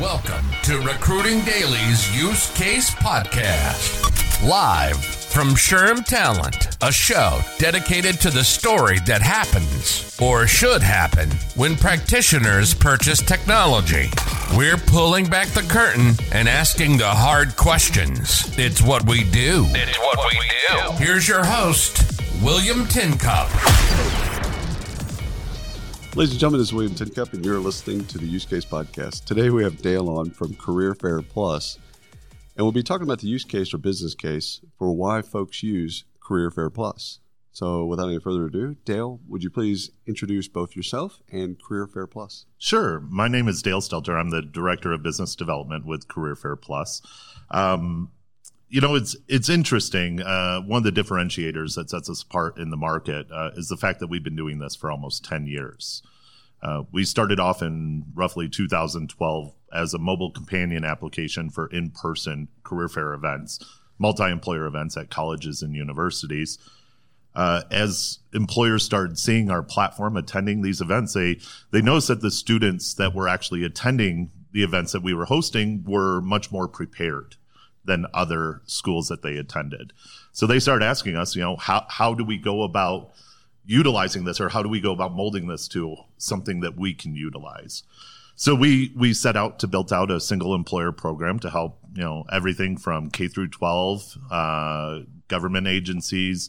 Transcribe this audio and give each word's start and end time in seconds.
Welcome 0.00 0.46
to 0.62 0.78
Recruiting 0.78 1.44
Daily's 1.44 2.18
Use 2.18 2.50
Case 2.52 2.90
Podcast. 2.90 4.42
Live 4.42 4.96
from 4.96 5.50
SHRM 5.50 6.06
Talent, 6.06 6.74
a 6.80 6.90
show 6.90 7.38
dedicated 7.58 8.18
to 8.22 8.30
the 8.30 8.42
story 8.42 8.98
that 9.00 9.20
happens, 9.20 10.16
or 10.18 10.46
should 10.46 10.80
happen, 10.82 11.28
when 11.54 11.76
practitioners 11.76 12.72
purchase 12.72 13.20
technology. 13.20 14.08
We're 14.56 14.78
pulling 14.78 15.26
back 15.26 15.48
the 15.48 15.62
curtain 15.62 16.14
and 16.32 16.48
asking 16.48 16.96
the 16.96 17.06
hard 17.06 17.54
questions. 17.56 18.50
It's 18.58 18.80
what 18.80 19.06
we 19.06 19.24
do. 19.24 19.66
It's 19.68 19.98
what 19.98 20.18
we 20.30 20.38
do. 20.70 21.04
Here's 21.04 21.28
your 21.28 21.44
host, 21.44 22.22
William 22.42 22.86
Tincup. 22.86 23.50
Ladies 26.16 26.32
and 26.32 26.40
gentlemen, 26.40 26.58
this 26.60 26.68
is 26.68 26.74
William 26.74 26.94
Tincup, 26.94 27.32
and 27.34 27.44
you're 27.44 27.60
listening 27.60 28.04
to 28.06 28.18
the 28.18 28.26
Use 28.26 28.44
Case 28.44 28.64
Podcast. 28.64 29.24
Today 29.26 29.48
we 29.48 29.62
have 29.62 29.80
Dale 29.80 30.08
on 30.08 30.30
from 30.30 30.54
Career 30.56 30.92
Fair 30.92 31.22
Plus, 31.22 31.78
and 32.56 32.64
we'll 32.66 32.72
be 32.72 32.82
talking 32.82 33.04
about 33.04 33.20
the 33.20 33.28
use 33.28 33.44
case 33.44 33.72
or 33.72 33.78
business 33.78 34.16
case 34.16 34.60
for 34.76 34.92
why 34.92 35.22
folks 35.22 35.62
use 35.62 36.04
Career 36.20 36.50
Fair 36.50 36.68
Plus. 36.68 37.20
So, 37.52 37.84
without 37.84 38.08
any 38.08 38.18
further 38.18 38.46
ado, 38.46 38.76
Dale, 38.84 39.20
would 39.28 39.44
you 39.44 39.50
please 39.50 39.92
introduce 40.04 40.48
both 40.48 40.74
yourself 40.74 41.22
and 41.30 41.62
Career 41.62 41.86
Fair 41.86 42.08
Plus? 42.08 42.44
Sure. 42.58 43.00
My 43.00 43.28
name 43.28 43.46
is 43.46 43.62
Dale 43.62 43.80
Stelter. 43.80 44.18
I'm 44.18 44.30
the 44.30 44.42
Director 44.42 44.92
of 44.92 45.04
Business 45.04 45.36
Development 45.36 45.86
with 45.86 46.08
Career 46.08 46.34
Fair 46.34 46.56
Plus. 46.56 47.02
Um, 47.52 48.10
you 48.70 48.80
know, 48.80 48.94
it's 48.94 49.16
it's 49.26 49.48
interesting. 49.48 50.22
Uh, 50.22 50.60
one 50.60 50.86
of 50.86 50.94
the 50.94 51.02
differentiators 51.02 51.74
that 51.74 51.90
sets 51.90 52.08
us 52.08 52.22
apart 52.22 52.56
in 52.56 52.70
the 52.70 52.76
market 52.76 53.26
uh, 53.30 53.50
is 53.56 53.68
the 53.68 53.76
fact 53.76 53.98
that 53.98 54.06
we've 54.06 54.22
been 54.22 54.36
doing 54.36 54.60
this 54.60 54.76
for 54.76 54.90
almost 54.90 55.24
ten 55.24 55.46
years. 55.46 56.02
Uh, 56.62 56.84
we 56.92 57.04
started 57.04 57.40
off 57.40 57.62
in 57.62 58.04
roughly 58.14 58.48
2012 58.48 59.54
as 59.72 59.94
a 59.94 59.98
mobile 59.98 60.30
companion 60.30 60.84
application 60.84 61.48
for 61.48 61.68
in-person 61.68 62.48
career 62.64 62.86
fair 62.86 63.14
events, 63.14 63.58
multi-employer 63.98 64.66
events 64.66 64.94
at 64.94 65.08
colleges 65.08 65.62
and 65.62 65.74
universities. 65.74 66.58
Uh, 67.34 67.62
as 67.70 68.18
employers 68.34 68.84
started 68.84 69.18
seeing 69.18 69.50
our 69.50 69.62
platform, 69.62 70.16
attending 70.16 70.62
these 70.62 70.80
events, 70.80 71.14
they 71.14 71.40
they 71.72 71.82
noticed 71.82 72.08
that 72.08 72.20
the 72.20 72.30
students 72.30 72.94
that 72.94 73.14
were 73.14 73.26
actually 73.26 73.64
attending 73.64 74.30
the 74.52 74.62
events 74.62 74.92
that 74.92 75.02
we 75.02 75.14
were 75.14 75.24
hosting 75.24 75.82
were 75.84 76.20
much 76.20 76.52
more 76.52 76.68
prepared 76.68 77.36
than 77.84 78.06
other 78.12 78.60
schools 78.66 79.08
that 79.08 79.22
they 79.22 79.36
attended. 79.36 79.92
So 80.32 80.46
they 80.46 80.60
started 80.60 80.84
asking 80.84 81.16
us, 81.16 81.34
you 81.34 81.42
know, 81.42 81.56
how, 81.56 81.86
how 81.88 82.14
do 82.14 82.24
we 82.24 82.38
go 82.38 82.62
about 82.62 83.12
utilizing 83.64 84.24
this 84.24 84.40
or 84.40 84.48
how 84.48 84.62
do 84.62 84.68
we 84.68 84.80
go 84.80 84.92
about 84.92 85.14
molding 85.14 85.46
this 85.46 85.68
to 85.68 85.96
something 86.18 86.60
that 86.60 86.76
we 86.76 86.94
can 86.94 87.14
utilize? 87.14 87.82
So 88.36 88.54
we, 88.54 88.92
we 88.96 89.12
set 89.12 89.36
out 89.36 89.58
to 89.58 89.66
build 89.66 89.92
out 89.92 90.10
a 90.10 90.20
single 90.20 90.54
employer 90.54 90.92
program 90.92 91.38
to 91.40 91.50
help, 91.50 91.78
you 91.94 92.02
know, 92.02 92.24
everything 92.32 92.76
from 92.76 93.10
K 93.10 93.28
through 93.28 93.48
12, 93.48 94.16
uh, 94.30 95.00
government 95.28 95.66
agencies, 95.66 96.48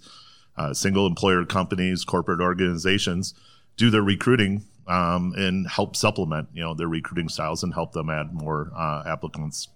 uh, 0.58 0.74
single 0.74 1.06
employer 1.06 1.46
companies, 1.46 2.06
corporate 2.06 2.42
organizations 2.42 3.34
do 3.78 3.90
their 3.90 4.02
recruiting 4.02 4.64
um, 4.88 5.34
and 5.36 5.68
help 5.68 5.96
supplement, 5.96 6.50
you 6.54 6.62
know, 6.62 6.74
their 6.74 6.88
recruiting 6.88 7.30
styles 7.30 7.64
and 7.64 7.74
help 7.74 7.94
them 7.94 8.10
add 8.10 8.34
more 8.34 8.72
uh, 8.76 9.04
applicants 9.06 9.68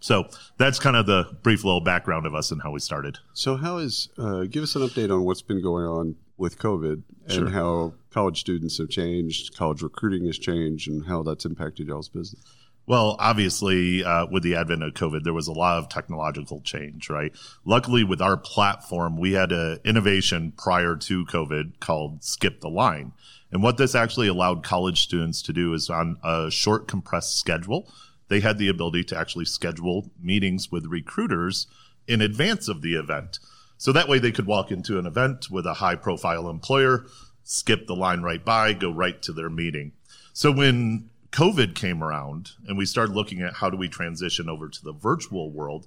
so 0.00 0.28
that's 0.58 0.78
kind 0.78 0.96
of 0.96 1.06
the 1.06 1.36
brief 1.42 1.64
little 1.64 1.80
background 1.80 2.26
of 2.26 2.34
us 2.34 2.50
and 2.50 2.62
how 2.62 2.70
we 2.70 2.80
started. 2.80 3.18
So, 3.32 3.56
how 3.56 3.78
is, 3.78 4.08
uh, 4.18 4.44
give 4.44 4.62
us 4.62 4.76
an 4.76 4.82
update 4.82 5.12
on 5.14 5.24
what's 5.24 5.42
been 5.42 5.62
going 5.62 5.84
on 5.84 6.16
with 6.36 6.58
COVID 6.58 7.02
and 7.24 7.32
sure. 7.32 7.48
how 7.48 7.94
college 8.10 8.40
students 8.40 8.78
have 8.78 8.88
changed, 8.88 9.56
college 9.56 9.82
recruiting 9.82 10.26
has 10.26 10.38
changed, 10.38 10.88
and 10.88 11.06
how 11.06 11.22
that's 11.22 11.44
impacted 11.44 11.88
y'all's 11.88 12.08
business. 12.08 12.42
Well, 12.86 13.16
obviously, 13.18 14.02
uh, 14.02 14.28
with 14.30 14.42
the 14.42 14.54
advent 14.54 14.82
of 14.82 14.94
COVID, 14.94 15.22
there 15.22 15.34
was 15.34 15.46
a 15.46 15.52
lot 15.52 15.76
of 15.76 15.90
technological 15.90 16.62
change, 16.62 17.10
right? 17.10 17.32
Luckily, 17.66 18.02
with 18.02 18.22
our 18.22 18.38
platform, 18.38 19.18
we 19.18 19.32
had 19.32 19.52
an 19.52 19.80
innovation 19.84 20.54
prior 20.56 20.96
to 20.96 21.26
COVID 21.26 21.80
called 21.80 22.24
Skip 22.24 22.62
the 22.62 22.70
Line. 22.70 23.12
And 23.52 23.62
what 23.62 23.76
this 23.76 23.94
actually 23.94 24.28
allowed 24.28 24.62
college 24.62 25.02
students 25.02 25.42
to 25.42 25.52
do 25.52 25.74
is 25.74 25.90
on 25.90 26.16
a 26.24 26.50
short 26.50 26.88
compressed 26.88 27.36
schedule, 27.36 27.92
they 28.28 28.40
had 28.40 28.58
the 28.58 28.68
ability 28.68 29.04
to 29.04 29.18
actually 29.18 29.44
schedule 29.44 30.10
meetings 30.20 30.70
with 30.70 30.86
recruiters 30.86 31.66
in 32.06 32.20
advance 32.20 32.68
of 32.68 32.82
the 32.82 32.94
event. 32.94 33.38
So 33.76 33.92
that 33.92 34.08
way 34.08 34.18
they 34.18 34.32
could 34.32 34.46
walk 34.46 34.70
into 34.70 34.98
an 34.98 35.06
event 35.06 35.50
with 35.50 35.66
a 35.66 35.74
high 35.74 35.94
profile 35.94 36.48
employer, 36.48 37.06
skip 37.44 37.86
the 37.86 37.96
line 37.96 38.22
right 38.22 38.44
by, 38.44 38.72
go 38.72 38.90
right 38.90 39.20
to 39.22 39.32
their 39.32 39.50
meeting. 39.50 39.92
So 40.32 40.52
when 40.52 41.10
COVID 41.32 41.74
came 41.74 42.02
around 42.02 42.52
and 42.66 42.76
we 42.76 42.86
started 42.86 43.14
looking 43.14 43.40
at 43.40 43.54
how 43.54 43.70
do 43.70 43.76
we 43.76 43.88
transition 43.88 44.48
over 44.48 44.68
to 44.68 44.84
the 44.84 44.92
virtual 44.92 45.50
world, 45.50 45.86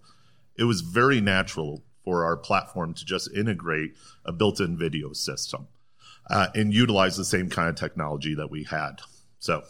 it 0.55 0.63
was 0.65 0.81
very 0.81 1.19
natural 1.21 1.83
for 2.03 2.25
our 2.25 2.37
platform 2.37 2.93
to 2.93 3.05
just 3.05 3.31
integrate 3.33 3.95
a 4.25 4.31
built 4.31 4.59
in 4.59 4.77
video 4.77 5.13
system 5.13 5.67
uh, 6.29 6.47
and 6.55 6.73
utilize 6.73 7.17
the 7.17 7.25
same 7.25 7.49
kind 7.49 7.69
of 7.69 7.75
technology 7.75 8.33
that 8.35 8.49
we 8.49 8.63
had. 8.63 9.01
So 9.39 9.63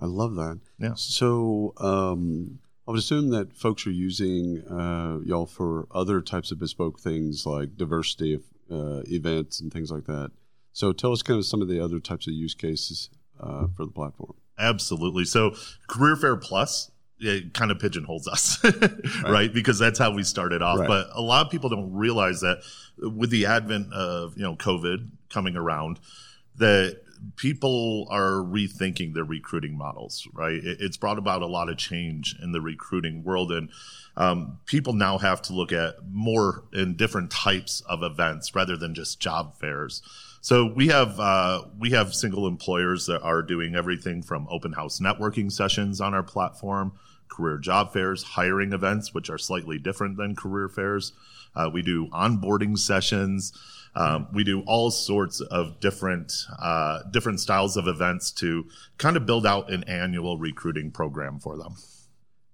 I 0.00 0.06
love 0.06 0.34
that. 0.36 0.60
Yeah. 0.78 0.94
So 0.94 1.74
um, 1.78 2.60
I 2.86 2.92
would 2.92 3.00
assume 3.00 3.30
that 3.30 3.52
folks 3.52 3.86
are 3.86 3.90
using 3.90 4.62
uh, 4.68 5.18
y'all 5.24 5.46
for 5.46 5.86
other 5.92 6.20
types 6.20 6.50
of 6.50 6.58
bespoke 6.58 7.00
things 7.00 7.44
like 7.46 7.76
diversity 7.76 8.34
of 8.34 8.42
uh, 8.70 9.02
events 9.08 9.60
and 9.60 9.72
things 9.72 9.90
like 9.90 10.04
that. 10.04 10.30
So 10.72 10.92
tell 10.92 11.12
us 11.12 11.22
kind 11.22 11.38
of 11.38 11.46
some 11.46 11.62
of 11.62 11.68
the 11.68 11.80
other 11.80 11.98
types 11.98 12.26
of 12.26 12.34
use 12.34 12.54
cases 12.54 13.10
uh, 13.40 13.66
for 13.76 13.84
the 13.84 13.92
platform. 13.92 14.34
Absolutely. 14.58 15.24
So 15.24 15.54
Career 15.88 16.16
Fair 16.16 16.36
Plus 16.36 16.90
it 17.20 17.52
kind 17.52 17.70
of 17.70 17.78
pigeonholes 17.78 18.28
us, 18.28 18.62
right. 18.64 19.22
right. 19.24 19.52
Because 19.52 19.78
that's 19.78 19.98
how 19.98 20.12
we 20.12 20.22
started 20.22 20.62
off. 20.62 20.78
Right. 20.78 20.88
But 20.88 21.08
a 21.12 21.20
lot 21.20 21.44
of 21.44 21.50
people 21.50 21.68
don't 21.68 21.92
realize 21.92 22.40
that 22.40 22.62
with 22.98 23.30
the 23.30 23.46
advent 23.46 23.92
of 23.92 24.36
you 24.36 24.42
know 24.42 24.56
COVID 24.56 25.10
coming 25.30 25.56
around, 25.56 25.98
that 26.58 27.00
people 27.36 28.06
are 28.10 28.42
rethinking 28.42 29.14
their 29.14 29.24
recruiting 29.24 29.76
models, 29.76 30.26
right? 30.32 30.60
It's 30.62 30.96
brought 30.96 31.18
about 31.18 31.42
a 31.42 31.46
lot 31.46 31.68
of 31.68 31.76
change 31.76 32.36
in 32.42 32.52
the 32.52 32.60
recruiting 32.60 33.24
world, 33.24 33.50
and 33.50 33.70
um, 34.16 34.58
people 34.66 34.92
now 34.92 35.18
have 35.18 35.42
to 35.42 35.52
look 35.52 35.72
at 35.72 35.96
more 36.10 36.64
in 36.72 36.96
different 36.96 37.30
types 37.30 37.80
of 37.88 38.02
events 38.02 38.54
rather 38.54 38.76
than 38.76 38.94
just 38.94 39.20
job 39.20 39.56
fairs. 39.56 40.02
So 40.40 40.72
we 40.72 40.88
have 40.88 41.18
uh, 41.18 41.64
we 41.78 41.90
have 41.90 42.14
single 42.14 42.46
employers 42.46 43.06
that 43.06 43.22
are 43.22 43.42
doing 43.42 43.74
everything 43.74 44.22
from 44.22 44.46
open 44.50 44.72
house 44.72 45.00
networking 45.00 45.50
sessions 45.50 46.00
on 46.00 46.14
our 46.14 46.22
platform, 46.22 46.92
career 47.28 47.58
job 47.58 47.92
fairs, 47.92 48.22
hiring 48.22 48.72
events, 48.72 49.12
which 49.12 49.30
are 49.30 49.38
slightly 49.38 49.78
different 49.78 50.16
than 50.16 50.36
career 50.36 50.68
fairs. 50.68 51.12
Uh, 51.54 51.68
we 51.72 51.82
do 51.82 52.06
onboarding 52.08 52.78
sessions. 52.78 53.52
Um, 53.94 54.28
we 54.32 54.44
do 54.44 54.62
all 54.66 54.90
sorts 54.90 55.40
of 55.40 55.80
different 55.80 56.32
uh, 56.60 57.02
different 57.10 57.40
styles 57.40 57.76
of 57.76 57.88
events 57.88 58.30
to 58.32 58.66
kind 58.98 59.16
of 59.16 59.26
build 59.26 59.46
out 59.46 59.70
an 59.70 59.84
annual 59.84 60.38
recruiting 60.38 60.90
program 60.90 61.38
for 61.38 61.56
them. 61.56 61.76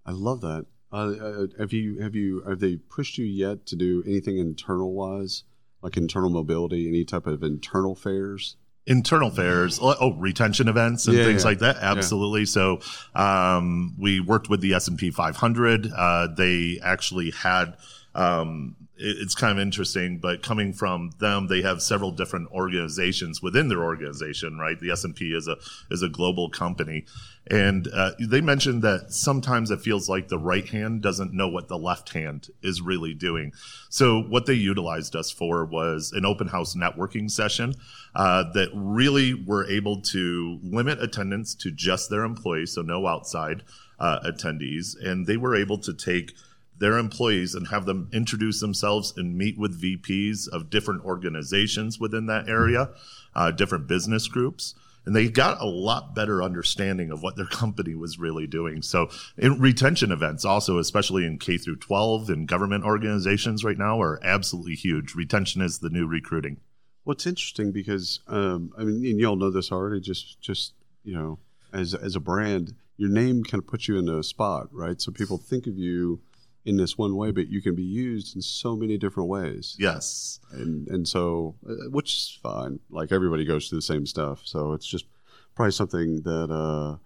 I 0.07 0.13
love 0.13 0.41
that. 0.43 0.67
Uh, 0.93 0.97
uh, 0.97 1.47
have 1.59 1.73
you 1.73 2.01
have 2.01 2.15
you 2.15 2.43
have 2.49 2.61
they 2.61 2.77
pushed 2.77 3.19
you 3.19 3.25
yet 3.25 3.67
to 3.67 3.77
do 3.77 4.03
anything 4.07 4.39
internal 4.39 4.93
wise, 4.93 5.45
like 5.83 5.97
internal 5.97 6.31
mobility, 6.31 6.89
any 6.89 7.05
type 7.05 7.27
of 7.27 7.43
internal 7.43 7.95
fairs? 7.95 8.57
internal 8.87 9.31
fairs 9.31 9.79
oh 9.81 10.13
retention 10.19 10.69
events 10.69 11.07
and 11.07 11.17
yeah, 11.17 11.25
things 11.25 11.43
yeah. 11.43 11.49
like 11.49 11.59
that 11.61 11.77
absolutely 11.77 12.41
yeah. 12.41 12.45
so 12.45 12.81
um, 13.15 13.95
we 13.99 14.21
worked 14.21 14.51
with 14.51 14.61
the 14.61 14.75
s&p 14.75 15.11
500 15.11 15.91
uh, 15.97 16.29
they 16.37 16.79
actually 16.83 17.31
had 17.31 17.77
um, 18.15 18.77
it's 18.97 19.35
kind 19.35 19.59
of 19.59 19.61
interesting, 19.61 20.19
but 20.19 20.43
coming 20.43 20.73
from 20.73 21.11
them, 21.19 21.49
they 21.49 21.63
have 21.63 21.83
several 21.83 22.13
different 22.13 22.49
organizations 22.53 23.43
within 23.43 23.69
their 23.69 23.83
organization, 23.83 24.59
right? 24.59 24.79
The 24.79 24.91
S&P 24.93 25.33
is 25.33 25.49
a, 25.49 25.57
is 25.91 26.03
a 26.03 26.09
global 26.09 26.49
company. 26.49 27.05
And 27.51 27.89
uh, 27.93 28.13
they 28.21 28.41
mentioned 28.41 28.83
that 28.83 29.13
sometimes 29.13 29.71
it 29.71 29.81
feels 29.81 30.09
like 30.09 30.29
the 30.29 30.39
right 30.39 30.67
hand 30.67 31.03
doesn't 31.03 31.35
know 31.35 31.49
what 31.49 31.67
the 31.69 31.77
left 31.77 32.13
hand 32.13 32.49
is 32.63 32.81
really 32.81 33.15
doing. 33.15 33.53
So 33.89 34.23
what 34.23 34.47
they 34.47 34.55
utilized 34.55 35.17
us 35.17 35.31
for 35.31 35.65
was 35.65 36.13
an 36.13 36.25
open 36.25 36.49
house 36.49 36.77
networking 36.77 37.29
session 37.31 37.75
uh, 38.15 38.45
that 38.53 38.69
really 38.73 39.35
were 39.35 39.69
able 39.69 40.03
to 40.03 40.61
limit 40.63 41.03
attendance 41.03 41.55
to 41.57 41.73
just 41.73 42.11
their 42.11 42.23
employees, 42.23 42.73
so 42.73 42.83
no 42.83 43.09
outside 43.09 43.65
uh, 43.99 44.21
attendees. 44.21 44.95
And 45.05 45.27
they 45.27 45.37
were 45.37 45.57
able 45.57 45.79
to 45.79 45.93
take– 45.93 46.33
their 46.79 46.99
employees 46.99 47.55
and 47.55 47.69
have 47.69 47.87
them 47.87 48.09
introduce 48.13 48.61
themselves 48.61 49.13
and 49.17 49.37
meet 49.37 49.59
with 49.59 49.81
VPs 49.81 50.49
of 50.49 50.71
different 50.71 51.05
organizations 51.05 52.01
within 52.01 52.27
that 52.27 52.49
area, 52.49 52.91
uh, 53.35 53.51
different 53.51 53.87
business 53.87 54.27
groups. 54.29 54.75
And 55.07 55.15
they 55.15 55.29
got 55.29 55.61
a 55.61 55.67
lot 55.67 56.15
better 56.15 56.43
understanding 56.43 57.11
of 57.11 57.23
what 57.23 57.37
their 57.37 57.47
company 57.51 57.95
was 57.95 58.19
really 58.19 58.47
doing. 58.47 58.83
So, 58.83 59.11
in 59.37 59.61
retention 59.61 60.11
events, 60.11 60.45
also, 60.45 60.79
especially 60.79 61.27
in 61.27 61.39
K 61.39 61.59
through 61.59 61.77
12 61.77 62.31
and 62.31 62.49
government 62.49 62.85
organizations 62.85 63.65
right 63.65 63.79
now, 63.79 64.01
are 64.01 64.19
absolutely 64.25 64.75
huge. 64.75 65.15
Retention 65.15 65.61
is 65.61 65.79
the 65.79 65.91
new 65.91 66.07
recruiting. 66.07 66.59
Well, 67.05 67.13
it's 67.13 67.27
interesting 67.27 67.71
because, 67.71 68.21
um, 68.29 68.73
I 68.79 68.85
mean, 68.85 69.05
and 69.05 69.21
y'all 69.21 69.37
know 69.37 69.51
this 69.51 69.71
already, 69.71 70.01
just, 70.01 70.41
just, 70.41 70.73
you 71.05 71.15
know, 71.15 71.39
as 71.71 71.93
as 71.93 72.17
a 72.17 72.21
brand, 72.21 72.75
your 72.97 73.11
name 73.11 73.45
kind 73.45 73.63
of 73.63 73.67
puts 73.67 73.89
you 73.89 73.99
in 73.99 74.09
a 74.09 74.23
spot, 74.23 74.69
right? 74.73 75.01
So 75.01 75.13
people 75.13 75.37
think 75.37 75.67
of 75.67 75.77
you 75.77 76.21
in 76.65 76.77
this 76.77 76.97
one 76.97 77.17
way, 77.17 77.31
but 77.31 77.49
you 77.49 77.61
can 77.61 77.75
be 77.75 77.83
used 77.83 78.35
in 78.35 78.43
so 78.43 78.75
many 78.75 78.97
different 78.97 79.29
ways. 79.29 79.77
Yes. 79.79 80.41
And 80.53 80.89
and 80.89 81.07
so, 81.07 81.57
uh, 81.69 81.91
which 81.91 82.15
is 82.15 82.39
fine. 82.43 82.81
Like 82.91 83.13
everybody 83.13 83.45
goes 83.45 83.69
through 83.69 83.79
the 83.79 83.83
same 83.83 84.07
stuff, 84.07 84.43
so 84.45 84.73
it's 84.73 84.87
just 84.87 85.07
probably 85.55 85.73
something 85.73 86.23
that 86.23 86.51
uh, 86.51 86.97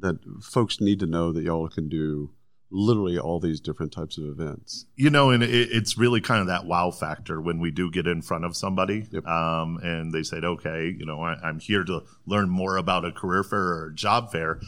that 0.00 0.18
folks 0.42 0.80
need 0.80 1.00
to 1.00 1.06
know 1.06 1.32
that 1.32 1.42
y'all 1.42 1.68
can 1.68 1.88
do 1.88 2.30
literally 2.70 3.16
all 3.16 3.38
these 3.38 3.60
different 3.60 3.92
types 3.92 4.18
of 4.18 4.24
events. 4.24 4.86
You 4.96 5.08
know, 5.08 5.30
and 5.30 5.44
it, 5.44 5.48
it's 5.50 5.96
really 5.96 6.20
kind 6.20 6.40
of 6.40 6.48
that 6.48 6.66
wow 6.66 6.90
factor 6.90 7.40
when 7.40 7.60
we 7.60 7.70
do 7.70 7.90
get 7.90 8.08
in 8.08 8.20
front 8.20 8.44
of 8.44 8.56
somebody 8.56 9.06
Yep. 9.12 9.26
um, 9.26 9.78
and 9.82 10.12
they 10.12 10.24
said, 10.24 10.44
okay, 10.44 10.92
you 10.98 11.06
know, 11.06 11.22
I, 11.22 11.34
I'm 11.34 11.60
here 11.60 11.84
to 11.84 12.02
learn 12.26 12.50
more 12.50 12.76
about 12.76 13.04
a 13.04 13.12
career 13.12 13.44
fair 13.44 13.60
or 13.60 13.86
a 13.86 13.94
job 13.94 14.32
fair. 14.32 14.60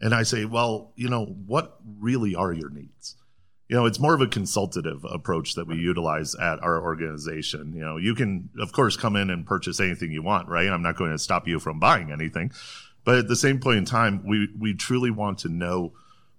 And 0.00 0.14
I 0.14 0.22
say, 0.22 0.44
well, 0.44 0.92
you 0.94 1.08
know, 1.08 1.24
what 1.24 1.78
really 1.98 2.36
are 2.36 2.52
your 2.52 2.70
needs? 2.70 3.16
You 3.70 3.76
know, 3.76 3.86
it's 3.86 4.00
more 4.00 4.14
of 4.14 4.20
a 4.20 4.26
consultative 4.26 5.04
approach 5.04 5.54
that 5.54 5.68
we 5.68 5.76
utilize 5.76 6.34
at 6.34 6.60
our 6.60 6.82
organization. 6.82 7.72
You 7.72 7.82
know, 7.82 7.98
you 7.98 8.16
can, 8.16 8.50
of 8.58 8.72
course, 8.72 8.96
come 8.96 9.14
in 9.14 9.30
and 9.30 9.46
purchase 9.46 9.78
anything 9.78 10.10
you 10.10 10.22
want, 10.22 10.48
right? 10.48 10.68
I'm 10.68 10.82
not 10.82 10.96
going 10.96 11.12
to 11.12 11.18
stop 11.20 11.46
you 11.46 11.60
from 11.60 11.78
buying 11.78 12.10
anything. 12.10 12.50
But 13.04 13.18
at 13.18 13.28
the 13.28 13.36
same 13.36 13.60
point 13.60 13.78
in 13.78 13.84
time, 13.84 14.26
we, 14.26 14.48
we 14.58 14.74
truly 14.74 15.12
want 15.12 15.38
to 15.40 15.48
know 15.48 15.92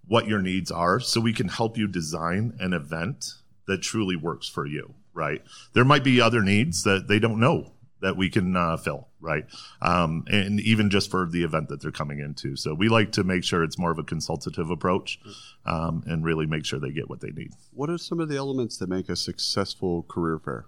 what 0.05 0.27
your 0.27 0.41
needs 0.41 0.71
are 0.71 0.99
so 0.99 1.21
we 1.21 1.31
can 1.31 1.47
help 1.47 1.77
you 1.77 1.87
design 1.87 2.57
an 2.59 2.73
event 2.73 3.35
that 3.65 3.81
truly 3.81 4.17
works 4.17 4.49
for 4.49 4.65
you, 4.65 4.93
right? 5.13 5.41
There 5.71 5.85
might 5.85 6.03
be 6.03 6.19
other 6.19 6.41
needs 6.41 6.83
that 6.83 7.07
they 7.07 7.17
don't 7.17 7.39
know 7.39 7.71
that 8.01 8.17
we 8.17 8.29
can 8.29 8.55
uh, 8.55 8.77
fill, 8.77 9.07
right? 9.19 9.45
Um, 9.81 10.25
and 10.27 10.59
even 10.59 10.89
just 10.89 11.09
for 11.09 11.27
the 11.27 11.43
event 11.43 11.69
that 11.69 11.81
they're 11.81 11.91
coming 11.91 12.19
into. 12.19 12.55
So 12.55 12.73
we 12.73 12.89
like 12.89 13.11
to 13.13 13.23
make 13.23 13.43
sure 13.43 13.63
it's 13.63 13.77
more 13.77 13.91
of 13.91 13.99
a 13.99 14.03
consultative 14.03 14.69
approach 14.69 15.19
um, 15.65 16.03
and 16.05 16.23
really 16.23 16.45
make 16.45 16.65
sure 16.65 16.79
they 16.79 16.91
get 16.91 17.09
what 17.09 17.21
they 17.21 17.31
need. 17.31 17.51
What 17.71 17.89
are 17.89 17.97
some 17.97 18.19
of 18.19 18.29
the 18.29 18.37
elements 18.37 18.77
that 18.77 18.89
make 18.89 19.09
a 19.09 19.15
successful 19.15 20.03
career 20.03 20.39
fair? 20.39 20.65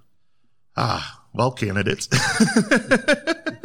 Ah, 0.76 1.24
well, 1.34 1.52
candidates. 1.52 2.08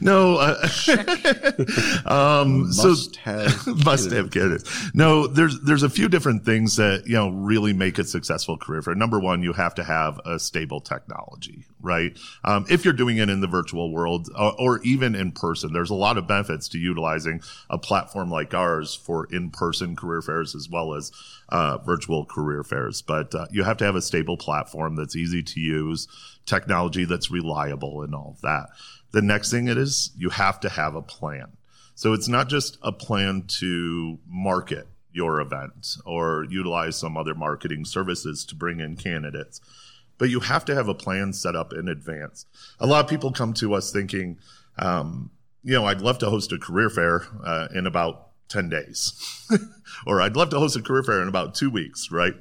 no, 0.00 0.36
uh, 0.36 0.68
um, 2.06 2.72
so 2.72 2.88
Must 2.88 3.16
have 3.16 3.66
must 3.84 4.10
have 4.10 4.30
candidates. 4.30 4.94
No, 4.94 5.26
there's 5.26 5.60
there's 5.60 5.82
a 5.82 5.90
few 5.90 6.08
different 6.08 6.44
things 6.44 6.76
that 6.76 7.04
you 7.06 7.14
know 7.14 7.30
really 7.30 7.72
make 7.72 7.98
a 7.98 8.04
successful 8.04 8.56
career 8.56 8.82
fair. 8.82 8.94
Number 8.94 9.18
one, 9.20 9.42
you 9.42 9.52
have 9.52 9.74
to 9.76 9.84
have 9.84 10.20
a 10.24 10.38
stable 10.38 10.80
technology, 10.80 11.64
right? 11.80 12.16
Um, 12.44 12.66
if 12.70 12.84
you're 12.84 12.94
doing 12.94 13.18
it 13.18 13.28
in 13.28 13.40
the 13.40 13.46
virtual 13.46 13.92
world 13.92 14.28
or, 14.38 14.54
or 14.58 14.80
even 14.82 15.14
in 15.14 15.32
person, 15.32 15.72
there's 15.72 15.90
a 15.90 15.94
lot 15.94 16.18
of 16.18 16.26
benefits 16.26 16.68
to 16.68 16.78
utilizing 16.78 17.42
a 17.68 17.78
platform 17.78 18.30
like 18.30 18.54
ours 18.54 18.94
for 18.94 19.26
in-person 19.30 19.96
career 19.96 20.22
fairs 20.22 20.54
as 20.54 20.68
well 20.68 20.94
as 20.94 21.12
uh, 21.50 21.78
virtual 21.78 22.24
career 22.24 22.62
fairs. 22.62 23.02
But 23.02 23.34
uh, 23.34 23.46
you 23.50 23.64
have 23.64 23.76
to 23.78 23.84
have 23.84 23.96
a 23.96 24.02
stable 24.02 24.36
platform 24.36 24.96
that's 24.96 25.16
easy 25.16 25.42
to 25.42 25.60
use, 25.60 26.08
technology 26.46 27.04
that's 27.04 27.30
reliable, 27.30 28.02
and 28.02 28.14
all 28.14 28.34
of 28.36 28.40
that. 28.42 28.68
The 29.12 29.22
next 29.22 29.50
thing 29.50 29.68
it 29.68 29.76
is 29.76 30.12
you 30.16 30.30
have 30.30 30.60
to 30.60 30.68
have 30.68 30.94
a 30.94 31.02
plan. 31.02 31.56
So 31.94 32.12
it's 32.12 32.28
not 32.28 32.48
just 32.48 32.78
a 32.82 32.92
plan 32.92 33.44
to 33.58 34.18
market 34.26 34.86
your 35.12 35.40
event 35.40 35.96
or 36.04 36.46
utilize 36.48 36.96
some 36.96 37.16
other 37.16 37.34
marketing 37.34 37.84
services 37.84 38.44
to 38.46 38.54
bring 38.54 38.80
in 38.80 38.96
candidates, 38.96 39.60
but 40.16 40.30
you 40.30 40.40
have 40.40 40.64
to 40.66 40.74
have 40.74 40.88
a 40.88 40.94
plan 40.94 41.32
set 41.32 41.56
up 41.56 41.72
in 41.72 41.88
advance. 41.88 42.46
A 42.78 42.86
lot 42.86 43.04
of 43.04 43.10
people 43.10 43.32
come 43.32 43.52
to 43.54 43.74
us 43.74 43.92
thinking, 43.92 44.38
um, 44.78 45.30
you 45.62 45.74
know, 45.74 45.84
I'd 45.84 46.00
love 46.00 46.18
to 46.18 46.30
host 46.30 46.52
a 46.52 46.58
career 46.58 46.88
fair 46.88 47.22
uh, 47.44 47.68
in 47.74 47.86
about 47.86 48.28
10 48.48 48.68
days, 48.68 49.48
or 50.06 50.20
I'd 50.20 50.36
love 50.36 50.50
to 50.50 50.58
host 50.58 50.76
a 50.76 50.82
career 50.82 51.02
fair 51.02 51.22
in 51.22 51.28
about 51.28 51.54
two 51.54 51.70
weeks, 51.70 52.10
right? 52.10 52.34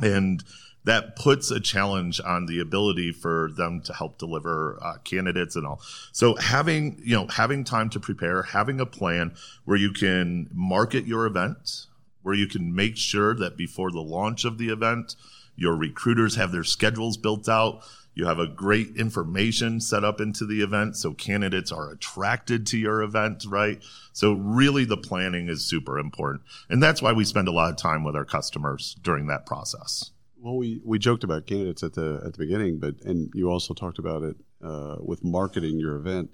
And 0.00 0.42
that 0.84 1.16
puts 1.16 1.50
a 1.50 1.60
challenge 1.60 2.20
on 2.20 2.46
the 2.46 2.60
ability 2.60 3.12
for 3.12 3.50
them 3.56 3.80
to 3.82 3.92
help 3.92 4.18
deliver 4.18 4.78
uh, 4.82 4.98
candidates 5.04 5.56
and 5.56 5.66
all. 5.66 5.80
So 6.12 6.34
having 6.36 7.00
you 7.04 7.16
know 7.16 7.26
having 7.28 7.64
time 7.64 7.90
to 7.90 8.00
prepare, 8.00 8.42
having 8.42 8.80
a 8.80 8.86
plan 8.86 9.34
where 9.64 9.76
you 9.76 9.92
can 9.92 10.48
market 10.52 11.06
your 11.06 11.26
event, 11.26 11.86
where 12.22 12.34
you 12.34 12.46
can 12.46 12.74
make 12.74 12.96
sure 12.96 13.34
that 13.34 13.56
before 13.56 13.90
the 13.90 14.00
launch 14.00 14.44
of 14.44 14.58
the 14.58 14.70
event, 14.70 15.16
your 15.56 15.76
recruiters 15.76 16.36
have 16.36 16.52
their 16.52 16.64
schedules 16.64 17.16
built 17.16 17.48
out. 17.48 17.82
You 18.14 18.26
have 18.26 18.38
a 18.38 18.46
great 18.46 18.96
information 18.96 19.80
set 19.80 20.04
up 20.04 20.20
into 20.20 20.44
the 20.44 20.60
event 20.60 20.96
so 20.96 21.14
candidates 21.14 21.72
are 21.72 21.90
attracted 21.90 22.66
to 22.66 22.78
your 22.78 23.00
event, 23.02 23.44
right? 23.48 23.82
So 24.12 24.34
really 24.34 24.84
the 24.84 24.98
planning 24.98 25.48
is 25.48 25.64
super 25.64 25.98
important. 25.98 26.42
And 26.68 26.82
that's 26.82 27.00
why 27.00 27.12
we 27.12 27.24
spend 27.24 27.48
a 27.48 27.52
lot 27.52 27.70
of 27.70 27.78
time 27.78 28.04
with 28.04 28.14
our 28.14 28.26
customers 28.26 28.96
during 29.02 29.28
that 29.28 29.46
process. 29.46 30.10
Well, 30.42 30.56
we, 30.56 30.80
we 30.84 30.98
joked 30.98 31.22
about 31.22 31.46
candidates 31.46 31.84
at 31.84 31.92
the 31.94 32.20
at 32.26 32.32
the 32.32 32.38
beginning, 32.38 32.78
but 32.80 33.00
and 33.04 33.30
you 33.32 33.48
also 33.48 33.74
talked 33.74 34.00
about 34.00 34.24
it 34.24 34.36
uh, 34.62 34.96
with 34.98 35.22
marketing 35.22 35.78
your 35.78 35.94
event. 35.96 36.30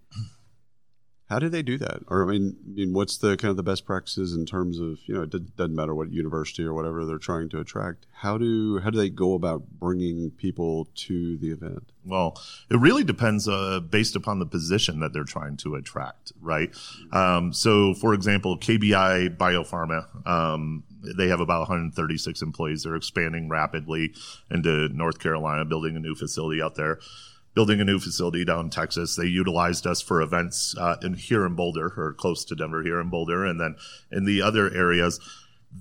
How 1.28 1.38
do 1.38 1.50
they 1.50 1.62
do 1.62 1.76
that? 1.76 2.00
Or 2.06 2.24
I 2.26 2.32
mean, 2.32 2.56
I 2.66 2.70
mean, 2.72 2.94
what's 2.94 3.18
the 3.18 3.36
kind 3.36 3.50
of 3.50 3.58
the 3.58 3.62
best 3.62 3.84
practices 3.84 4.32
in 4.32 4.46
terms 4.46 4.78
of 4.78 4.98
you 5.04 5.12
know 5.14 5.22
it 5.22 5.30
doesn't- 5.30 5.74
matter 5.76 5.94
what 5.94 6.10
university 6.10 6.64
or 6.64 6.72
whatever 6.72 7.04
they're 7.04 7.18
trying 7.18 7.50
to 7.50 7.60
attract. 7.60 8.06
How 8.10 8.38
do 8.38 8.78
how 8.78 8.88
do 8.88 8.96
they 8.96 9.10
go 9.10 9.34
about 9.34 9.68
bringing 9.78 10.30
people 10.30 10.88
to 11.06 11.36
the 11.36 11.50
event? 11.50 11.92
Well, 12.02 12.40
it 12.70 12.78
really 12.80 13.04
depends 13.04 13.46
uh, 13.46 13.80
based 13.80 14.16
upon 14.16 14.38
the 14.38 14.46
position 14.46 15.00
that 15.00 15.12
they're 15.12 15.24
trying 15.24 15.58
to 15.58 15.74
attract, 15.74 16.32
right? 16.40 16.74
Um, 17.12 17.52
so, 17.52 17.92
for 17.92 18.14
example, 18.14 18.56
KBI 18.58 19.36
Biopharma, 19.36 20.26
um, 20.26 20.84
they 21.16 21.28
have 21.28 21.40
about 21.40 21.60
136 21.60 22.42
employees. 22.42 22.82
They're 22.82 22.96
expanding 22.96 23.48
rapidly 23.48 24.14
into 24.50 24.88
North 24.88 25.18
Carolina, 25.18 25.64
building 25.64 25.96
a 25.96 26.00
new 26.00 26.14
facility 26.14 26.62
out 26.62 26.74
there. 26.74 26.98
Building 27.54 27.80
a 27.80 27.84
new 27.84 27.98
facility 27.98 28.44
down 28.44 28.66
in 28.66 28.70
Texas. 28.70 29.16
They 29.16 29.26
utilized 29.26 29.84
us 29.86 30.00
for 30.00 30.22
events 30.22 30.76
uh, 30.78 30.96
in 31.02 31.14
here 31.14 31.44
in 31.44 31.56
Boulder 31.56 31.92
or 31.96 32.14
close 32.14 32.44
to 32.44 32.54
Denver 32.54 32.82
here 32.84 33.00
in 33.00 33.10
Boulder. 33.10 33.44
And 33.44 33.60
then 33.60 33.74
in 34.12 34.26
the 34.26 34.42
other 34.42 34.72
areas, 34.72 35.18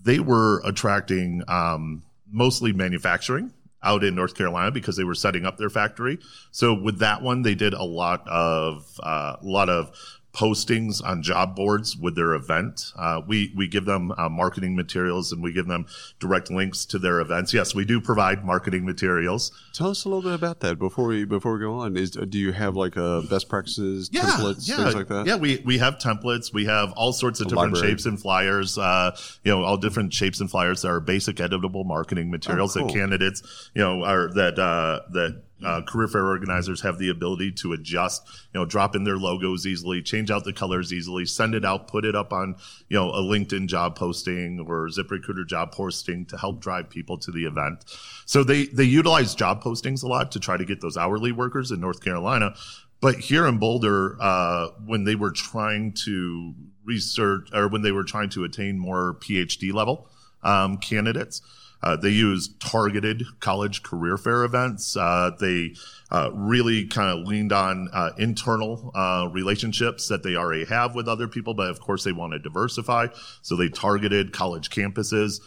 they 0.03 0.19
were 0.19 0.61
attracting 0.65 1.43
um, 1.47 2.03
mostly 2.31 2.73
manufacturing 2.73 3.53
out 3.83 4.03
in 4.03 4.15
North 4.15 4.35
Carolina 4.35 4.71
because 4.71 4.97
they 4.97 5.03
were 5.03 5.15
setting 5.15 5.45
up 5.45 5.57
their 5.57 5.69
factory. 5.69 6.19
So 6.51 6.73
with 6.73 6.99
that 6.99 7.21
one, 7.21 7.43
they 7.43 7.55
did 7.55 7.73
a 7.73 7.83
lot 7.83 8.27
of 8.27 8.99
uh, 9.01 9.37
a 9.41 9.45
lot 9.45 9.69
of 9.69 9.91
postings 10.37 11.03
on 11.03 11.23
job 11.23 11.55
boards 11.55 11.97
with 11.97 12.15
their 12.15 12.33
event. 12.33 12.93
Uh, 12.95 13.21
we 13.27 13.51
we 13.55 13.67
give 13.67 13.85
them 13.85 14.11
uh, 14.17 14.29
marketing 14.29 14.75
materials 14.75 15.31
and 15.31 15.41
we 15.41 15.51
give 15.51 15.65
them 15.67 15.85
direct 16.19 16.51
links 16.51 16.85
to 16.85 16.99
their 16.99 17.19
events. 17.19 17.53
Yes, 17.53 17.73
we 17.73 17.85
do 17.85 17.99
provide 17.99 18.45
marketing 18.45 18.85
materials. 18.85 19.51
Tell 19.73 19.89
us 19.89 20.05
a 20.05 20.09
little 20.09 20.21
bit 20.21 20.33
about 20.33 20.59
that 20.59 20.77
before 20.77 21.07
we 21.07 21.25
before 21.25 21.53
we 21.53 21.59
go 21.59 21.73
on. 21.73 21.97
Is 21.97 22.11
do 22.11 22.37
you 22.37 22.51
have 22.51 22.75
like 22.75 22.95
uh, 22.97 23.21
best 23.21 23.49
practices, 23.49 24.09
templates, 24.09 24.67
things 24.67 24.95
like 24.95 25.07
that? 25.07 25.25
Yeah, 25.25 25.35
we, 25.37 25.61
we 25.65 25.79
have 25.79 25.97
templates. 25.97 26.53
We 26.53 26.65
have 26.65 26.91
all 26.93 27.13
sorts 27.13 27.39
of 27.39 27.47
A 27.47 27.49
different 27.49 27.73
library. 27.73 27.93
shapes 27.93 28.05
and 28.05 28.21
flyers. 28.21 28.77
Uh, 28.77 29.17
you 29.43 29.51
know, 29.51 29.63
all 29.63 29.77
different 29.77 30.13
shapes 30.13 30.39
and 30.39 30.49
flyers 30.51 30.83
that 30.83 30.89
are 30.89 30.99
basic 30.99 31.37
editable 31.37 31.85
marketing 31.85 32.29
materials 32.29 32.77
Oh, 32.77 32.81
cool. 32.81 32.89
that 32.89 32.93
candidates, 32.93 33.69
you 33.73 33.81
know, 33.81 34.03
are 34.03 34.31
that 34.35 34.59
uh, 34.59 35.01
that 35.13 35.41
uh, 35.65 35.81
career 35.81 36.07
fair 36.07 36.25
organizers 36.27 36.81
have 36.81 36.97
the 36.97 37.09
ability 37.09 37.51
to 37.51 37.73
adjust. 37.73 38.27
You 38.53 38.59
know, 38.59 38.65
drop 38.65 38.95
in 38.95 39.03
their 39.03 39.17
logos 39.17 39.65
easily, 39.65 40.01
change 40.01 40.29
out 40.29 40.43
the 40.43 40.53
colors 40.53 40.93
easily, 40.93 41.25
send 41.25 41.55
it 41.55 41.65
out, 41.65 41.87
put 41.87 42.05
it 42.05 42.15
up 42.15 42.31
on 42.31 42.55
you 42.89 42.97
know 42.97 43.09
a 43.09 43.21
LinkedIn 43.21 43.67
job 43.67 43.95
posting 43.95 44.59
or 44.59 44.87
ZipRecruiter 44.87 45.47
job 45.47 45.71
posting 45.71 46.25
to 46.27 46.37
help 46.37 46.59
drive 46.59 46.89
people 46.89 47.17
to 47.19 47.31
the 47.31 47.45
event. 47.45 47.83
So 48.25 48.43
they 48.43 48.65
they 48.65 48.83
utilize 48.83 49.35
job 49.35 49.63
postings 49.63 50.03
a 50.03 50.07
lot 50.07 50.31
to 50.33 50.39
try 50.39 50.57
to 50.57 50.65
get 50.65 50.81
those 50.81 50.97
hourly 50.97 51.31
workers 51.31 51.71
in 51.71 51.79
North 51.79 52.03
Carolina. 52.03 52.55
But 52.99 53.15
here 53.15 53.45
in 53.45 53.59
Boulder, 53.59 54.17
uh, 54.19 54.69
when 54.85 55.03
they 55.03 55.15
were 55.15 55.31
trying 55.31 55.93
to 56.05 56.55
research 56.83 57.49
or 57.53 57.67
when 57.67 57.81
they 57.81 57.91
were 57.91 58.03
trying 58.03 58.29
to 58.29 58.43
attain 58.43 58.79
more 58.79 59.17
PhD 59.19 59.71
level 59.73 60.09
um, 60.41 60.77
candidates, 60.77 61.41
uh, 61.83 61.95
they 61.95 62.09
use 62.09 62.49
targeted 62.59 63.23
college 63.39 63.83
career 63.83 64.17
fair 64.17 64.43
events. 64.43 64.97
Uh, 64.97 65.31
they 65.39 65.75
uh, 66.11 66.31
really 66.33 66.87
kind 66.87 67.19
of 67.19 67.27
leaned 67.27 67.51
on 67.51 67.89
uh, 67.93 68.11
internal 68.17 68.91
uh, 68.95 69.29
relationships 69.31 70.07
that 70.07 70.23
they 70.23 70.35
already 70.35 70.65
have 70.65 70.95
with 70.95 71.07
other 71.07 71.27
people, 71.27 71.53
but 71.53 71.69
of 71.69 71.79
course 71.79 72.03
they 72.03 72.11
want 72.11 72.33
to 72.33 72.39
diversify. 72.39 73.07
So 73.41 73.55
they 73.55 73.69
targeted 73.69 74.33
college 74.33 74.69
campuses 74.69 75.39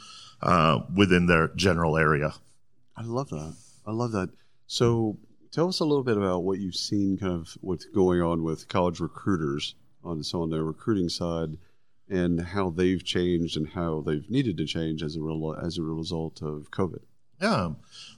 uh, 0.43 0.81
within 0.95 1.27
their 1.27 1.49
general 1.49 1.97
area. 1.97 2.35
I 2.97 3.03
love 3.03 3.31
that. 3.31 3.57
I 3.87 3.93
love 3.93 4.13
that. 4.13 4.31
So, 4.67 5.19
tell 5.51 5.69
us 5.69 5.81
a 5.81 5.85
little 5.85 6.05
bit 6.05 6.17
about 6.17 6.45
what 6.45 6.59
you've 6.59 6.77
seen, 6.77 7.19
kind 7.19 7.33
of 7.33 7.57
what's 7.61 7.87
going 7.87 8.23
on 8.23 8.43
with 8.43 8.69
college 8.69 9.01
recruiters 9.01 9.75
on 10.05 10.23
so 10.23 10.43
on 10.43 10.51
the 10.51 10.63
recruiting 10.63 11.09
side, 11.09 11.59
and 12.11 12.41
how 12.41 12.71
they've 12.71 13.05
changed 13.05 13.57
and 13.57 13.69
how 13.69 14.01
they've 14.01 14.29
needed 14.29 14.57
to 14.59 14.67
change 14.67 15.03
as 15.03 15.17
a 15.17 15.21
real, 15.21 15.55
as 15.55 15.79
a 15.79 15.83
result 15.83 16.43
of 16.43 16.71
COVID. 16.71 17.01
Yeah. 17.41 17.71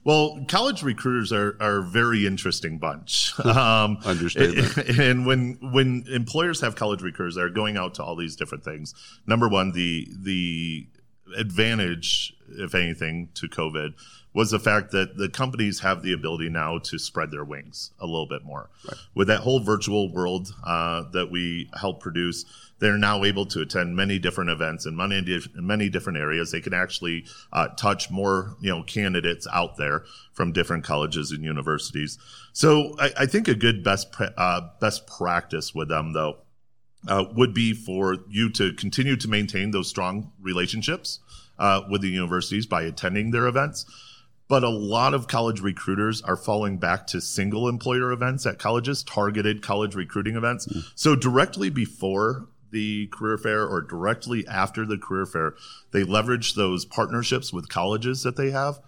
Well, 0.05 0.45
college 0.49 0.83
recruiters 0.83 1.33
are, 1.33 1.57
are 1.61 1.79
a 1.79 1.83
very 1.83 2.27
interesting 2.27 2.79
bunch. 2.79 3.33
Um, 3.45 3.99
Understatement. 4.05 4.77
And, 4.77 4.99
and 4.99 5.27
when 5.27 5.59
when 5.61 6.05
employers 6.09 6.61
have 6.63 6.75
college 6.75 7.03
recruiters, 7.03 7.35
they're 7.35 7.51
going 7.51 7.77
out 7.77 7.95
to 7.95 8.03
all 8.03 8.17
these 8.17 8.35
different 8.35 8.65
things. 8.65 8.95
Number 9.27 9.49
one, 9.49 9.73
the 9.73 10.09
the 10.19 10.89
advantage, 11.37 12.35
if 12.49 12.75
anything, 12.75 13.29
to 13.35 13.47
COVID 13.47 13.93
was 14.35 14.51
the 14.51 14.59
fact 14.59 14.93
that 14.93 15.17
the 15.17 15.29
companies 15.29 15.81
have 15.81 16.03
the 16.03 16.13
ability 16.13 16.49
now 16.49 16.79
to 16.79 16.99
spread 16.99 17.31
their 17.31 17.45
wings 17.45 17.91
a 17.99 18.07
little 18.07 18.27
bit 18.27 18.45
more. 18.45 18.71
Right. 18.89 18.97
With 19.15 19.29
that 19.29 19.41
whole 19.41 19.61
virtual 19.61 20.13
world 20.13 20.55
uh, 20.65 21.03
that 21.13 21.31
we 21.31 21.71
help 21.79 22.01
produce, 22.01 22.45
they're 22.79 22.99
now 22.99 23.25
able 23.25 23.47
to 23.47 23.61
attend 23.61 23.95
many 23.95 24.19
different 24.19 24.51
events 24.51 24.87
in 24.87 24.97
many, 24.97 25.23
many 25.55 25.89
different 25.89 26.19
areas. 26.19 26.51
They 26.51 26.61
can 26.61 26.75
actually 26.75 27.27
uh, 27.53 27.69
touch 27.69 28.11
more, 28.11 28.57
you 28.61 28.71
know, 28.71 28.83
candidates 28.83 29.47
out 29.53 29.77
there 29.77 30.05
from 30.33 30.53
different 30.53 30.83
colleges 30.83 31.31
and 31.31 31.45
universities. 31.45 32.19
So 32.53 32.97
I, 32.99 33.11
I 33.21 33.27
think 33.27 33.49
a 33.49 33.55
good 33.55 33.85
best 33.85 34.13
pra- 34.13 34.35
uh, 34.37 34.69
best 34.81 35.07
practice 35.07 35.75
with 35.75 35.91
them, 35.91 36.13
though, 36.13 36.39
uh, 37.07 37.27
would 37.37 37.55
be 37.55 37.73
for 37.75 38.17
you 38.29 38.51
to 38.51 38.73
continue 38.73 39.17
to 39.17 39.29
maintain 39.29 39.71
those 39.71 39.89
strong 39.89 40.33
relationships 40.41 41.21
uh, 41.59 41.83
with 41.89 42.01
the 42.01 42.09
universities 42.09 42.67
by 42.67 42.83
attending 42.83 43.31
their 43.31 43.47
events. 43.47 43.87
But 44.53 44.65
a 44.65 44.69
lot 44.69 45.15
of 45.15 45.29
college 45.29 45.63
recruiters 45.63 46.21
are 46.21 46.37
falling 46.37 46.77
back 46.77 47.07
to 47.07 47.23
single 47.23 47.71
employer 47.71 48.13
events 48.13 48.45
at 48.45 48.59
colleges, 48.59 49.03
targeted 49.03 49.63
college 49.63 49.95
recruiting 49.95 50.37
events. 50.37 50.69
So 50.95 51.17
directly 51.17 51.71
before 51.71 52.49
the 52.71 53.07
career 53.07 53.39
fair 53.39 53.67
or 53.67 53.81
directly 53.81 54.47
after 54.47 54.85
the 54.85 54.99
career 54.99 55.25
fair, 55.25 55.55
they 55.93 56.05
leverage 56.05 56.53
those 56.53 56.85
partnerships 56.85 57.51
with 57.51 57.71
colleges 57.71 58.25
that 58.25 58.37
they 58.37 58.51
have 58.51 58.79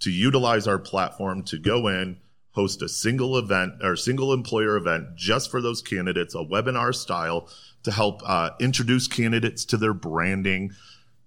to 0.00 0.10
utilize 0.10 0.66
our 0.66 0.80
platform 0.80 1.44
to 1.44 1.56
go 1.56 1.86
in, 1.86 2.16
host 2.50 2.82
a 2.82 2.88
single 2.88 3.38
event 3.38 3.74
or 3.80 3.94
single 3.94 4.32
employer 4.32 4.76
event 4.76 5.14
just 5.14 5.52
for 5.52 5.60
those 5.60 5.82
candidates, 5.82 6.34
a 6.34 6.38
webinar 6.38 6.92
style 6.92 7.48
to 7.84 7.92
help 7.92 8.22
uh, 8.26 8.50
introduce 8.58 9.06
candidates 9.06 9.64
to 9.66 9.76
their 9.76 9.94
branding. 9.94 10.72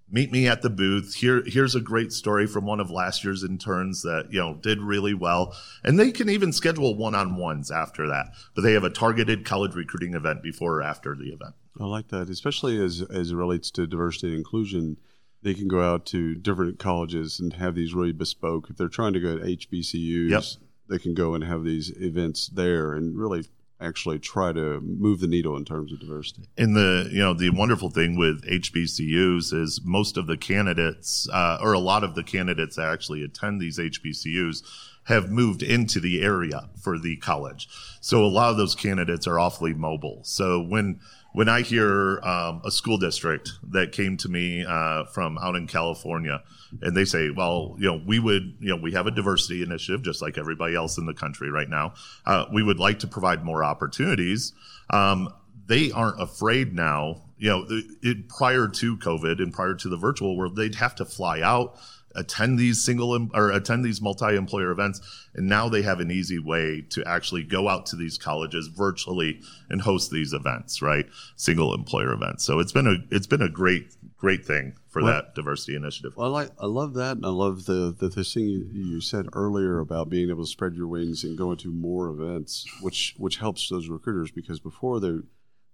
Meet 0.08 0.30
me 0.30 0.46
at 0.46 0.62
the 0.62 0.70
booth. 0.70 1.14
Here, 1.16 1.42
here's 1.46 1.74
a 1.74 1.80
great 1.80 2.12
story 2.12 2.46
from 2.46 2.64
one 2.64 2.78
of 2.78 2.90
last 2.90 3.24
year's 3.24 3.42
interns 3.42 4.02
that 4.02 4.28
you 4.30 4.38
know 4.38 4.54
did 4.54 4.80
really 4.80 5.14
well, 5.14 5.52
and 5.82 5.98
they 5.98 6.12
can 6.12 6.28
even 6.30 6.52
schedule 6.52 6.94
one-on-ones 6.96 7.72
after 7.72 8.06
that. 8.06 8.28
But 8.54 8.62
they 8.62 8.72
have 8.74 8.84
a 8.84 8.90
targeted 8.90 9.44
college 9.44 9.74
recruiting 9.74 10.14
event 10.14 10.42
before 10.44 10.76
or 10.76 10.82
after 10.82 11.16
the 11.16 11.30
event. 11.32 11.54
I 11.80 11.84
like 11.86 12.08
that, 12.08 12.30
especially 12.30 12.82
as 12.82 13.02
as 13.02 13.32
it 13.32 13.36
relates 13.36 13.70
to 13.72 13.86
diversity 13.86 14.28
and 14.28 14.38
inclusion. 14.38 14.98
They 15.42 15.54
can 15.54 15.66
go 15.68 15.82
out 15.82 16.06
to 16.06 16.34
different 16.36 16.78
colleges 16.78 17.38
and 17.40 17.52
have 17.54 17.74
these 17.74 17.92
really 17.94 18.12
bespoke. 18.12 18.70
If 18.70 18.76
they're 18.76 18.88
trying 18.88 19.12
to 19.12 19.20
go 19.20 19.38
to 19.38 19.44
HBCUs, 19.44 20.30
Yep. 20.30 20.42
they 20.88 20.98
can 20.98 21.14
go 21.14 21.34
and 21.34 21.42
have 21.44 21.62
these 21.64 21.90
events 22.00 22.46
there 22.48 22.94
and 22.94 23.16
really 23.18 23.44
actually 23.80 24.18
try 24.18 24.52
to 24.52 24.80
move 24.80 25.20
the 25.20 25.26
needle 25.26 25.56
in 25.56 25.64
terms 25.64 25.92
of 25.92 26.00
diversity. 26.00 26.48
And 26.56 26.74
the 26.74 27.08
you 27.10 27.18
know 27.18 27.34
the 27.34 27.50
wonderful 27.50 27.90
thing 27.90 28.16
with 28.16 28.42
HBCUs 28.44 29.52
is 29.52 29.80
most 29.84 30.16
of 30.16 30.26
the 30.26 30.36
candidates, 30.36 31.28
uh, 31.32 31.58
or 31.60 31.72
a 31.72 31.78
lot 31.78 32.04
of 32.04 32.14
the 32.14 32.22
candidates 32.22 32.76
that 32.76 32.88
actually 32.88 33.22
attend 33.22 33.60
these 33.60 33.78
HBCUs, 33.78 34.62
have 35.04 35.30
moved 35.30 35.62
into 35.62 36.00
the 36.00 36.22
area 36.22 36.68
for 36.80 36.98
the 36.98 37.16
college. 37.16 37.68
So 38.00 38.24
a 38.24 38.26
lot 38.26 38.50
of 38.50 38.56
those 38.56 38.74
candidates 38.74 39.26
are 39.26 39.38
awfully 39.38 39.74
mobile. 39.74 40.20
So 40.24 40.60
when 40.60 41.00
when 41.36 41.50
I 41.50 41.60
hear 41.60 42.18
um, 42.22 42.62
a 42.64 42.70
school 42.70 42.96
district 42.96 43.50
that 43.70 43.92
came 43.92 44.16
to 44.16 44.28
me 44.30 44.64
uh, 44.64 45.04
from 45.04 45.36
out 45.36 45.54
in 45.54 45.66
California, 45.66 46.42
and 46.80 46.96
they 46.96 47.04
say, 47.04 47.28
"Well, 47.28 47.76
you 47.78 47.88
know, 47.88 48.00
we 48.06 48.18
would, 48.18 48.54
you 48.58 48.70
know, 48.70 48.76
we 48.76 48.92
have 48.92 49.06
a 49.06 49.10
diversity 49.10 49.62
initiative 49.62 50.02
just 50.02 50.22
like 50.22 50.38
everybody 50.38 50.74
else 50.74 50.96
in 50.96 51.04
the 51.04 51.12
country 51.12 51.50
right 51.50 51.68
now. 51.68 51.92
Uh, 52.24 52.46
we 52.54 52.62
would 52.62 52.78
like 52.78 53.00
to 53.00 53.06
provide 53.06 53.44
more 53.44 53.62
opportunities." 53.62 54.54
Um, 54.88 55.28
they 55.66 55.90
aren't 55.90 56.22
afraid 56.22 56.74
now. 56.74 57.24
You 57.36 57.50
know, 57.50 57.66
it, 58.02 58.30
prior 58.30 58.66
to 58.66 58.96
COVID 58.96 59.38
and 59.42 59.52
prior 59.52 59.74
to 59.74 59.90
the 59.90 59.98
virtual 59.98 60.38
world, 60.38 60.56
they'd 60.56 60.76
have 60.76 60.94
to 60.94 61.04
fly 61.04 61.42
out, 61.42 61.78
attend 62.16 62.58
these 62.58 62.80
single 62.82 63.28
or 63.34 63.50
attend 63.52 63.84
these 63.84 64.00
multi-employer 64.00 64.70
events, 64.70 65.00
and 65.34 65.46
now 65.48 65.68
they 65.68 65.82
have 65.82 66.00
an 66.00 66.10
easy 66.10 66.38
way 66.38 66.82
to 66.90 67.06
actually 67.06 67.44
go 67.44 67.68
out 67.68 67.86
to 67.86 67.96
these 67.96 68.18
colleges 68.18 68.66
virtually 68.68 69.40
and 69.70 69.82
host 69.82 70.10
these 70.10 70.32
events, 70.32 70.82
right? 70.82 71.06
Single 71.36 71.74
employer 71.74 72.12
events. 72.12 72.44
So 72.44 72.58
it's 72.58 72.72
been 72.72 72.86
a 72.86 72.96
it's 73.14 73.26
been 73.26 73.42
a 73.42 73.48
great 73.48 73.94
great 74.16 74.44
thing 74.46 74.74
for 74.88 75.02
Well- 75.02 75.12
that 75.12 75.34
diversity 75.34 75.76
initiative. 75.76 76.14
Well, 76.16 76.26
I 76.34 76.40
like 76.42 76.50
I 76.58 76.66
love 76.66 76.94
that, 76.94 77.16
and 77.16 77.26
I 77.26 77.30
love 77.30 77.66
the 77.66 77.94
the, 77.96 78.08
the 78.08 78.24
thing 78.24 78.46
you, 78.48 78.66
you 78.72 79.00
said 79.00 79.26
earlier 79.34 79.78
about 79.80 80.08
being 80.08 80.30
able 80.30 80.44
to 80.44 80.50
spread 80.50 80.74
your 80.74 80.88
wings 80.88 81.22
and 81.24 81.36
go 81.38 81.52
into 81.52 81.70
more 81.70 82.08
events, 82.08 82.66
which 82.80 83.14
which 83.18 83.36
helps 83.36 83.68
those 83.68 83.88
recruiters 83.88 84.30
because 84.30 84.58
before 84.58 85.00
they 85.00 85.16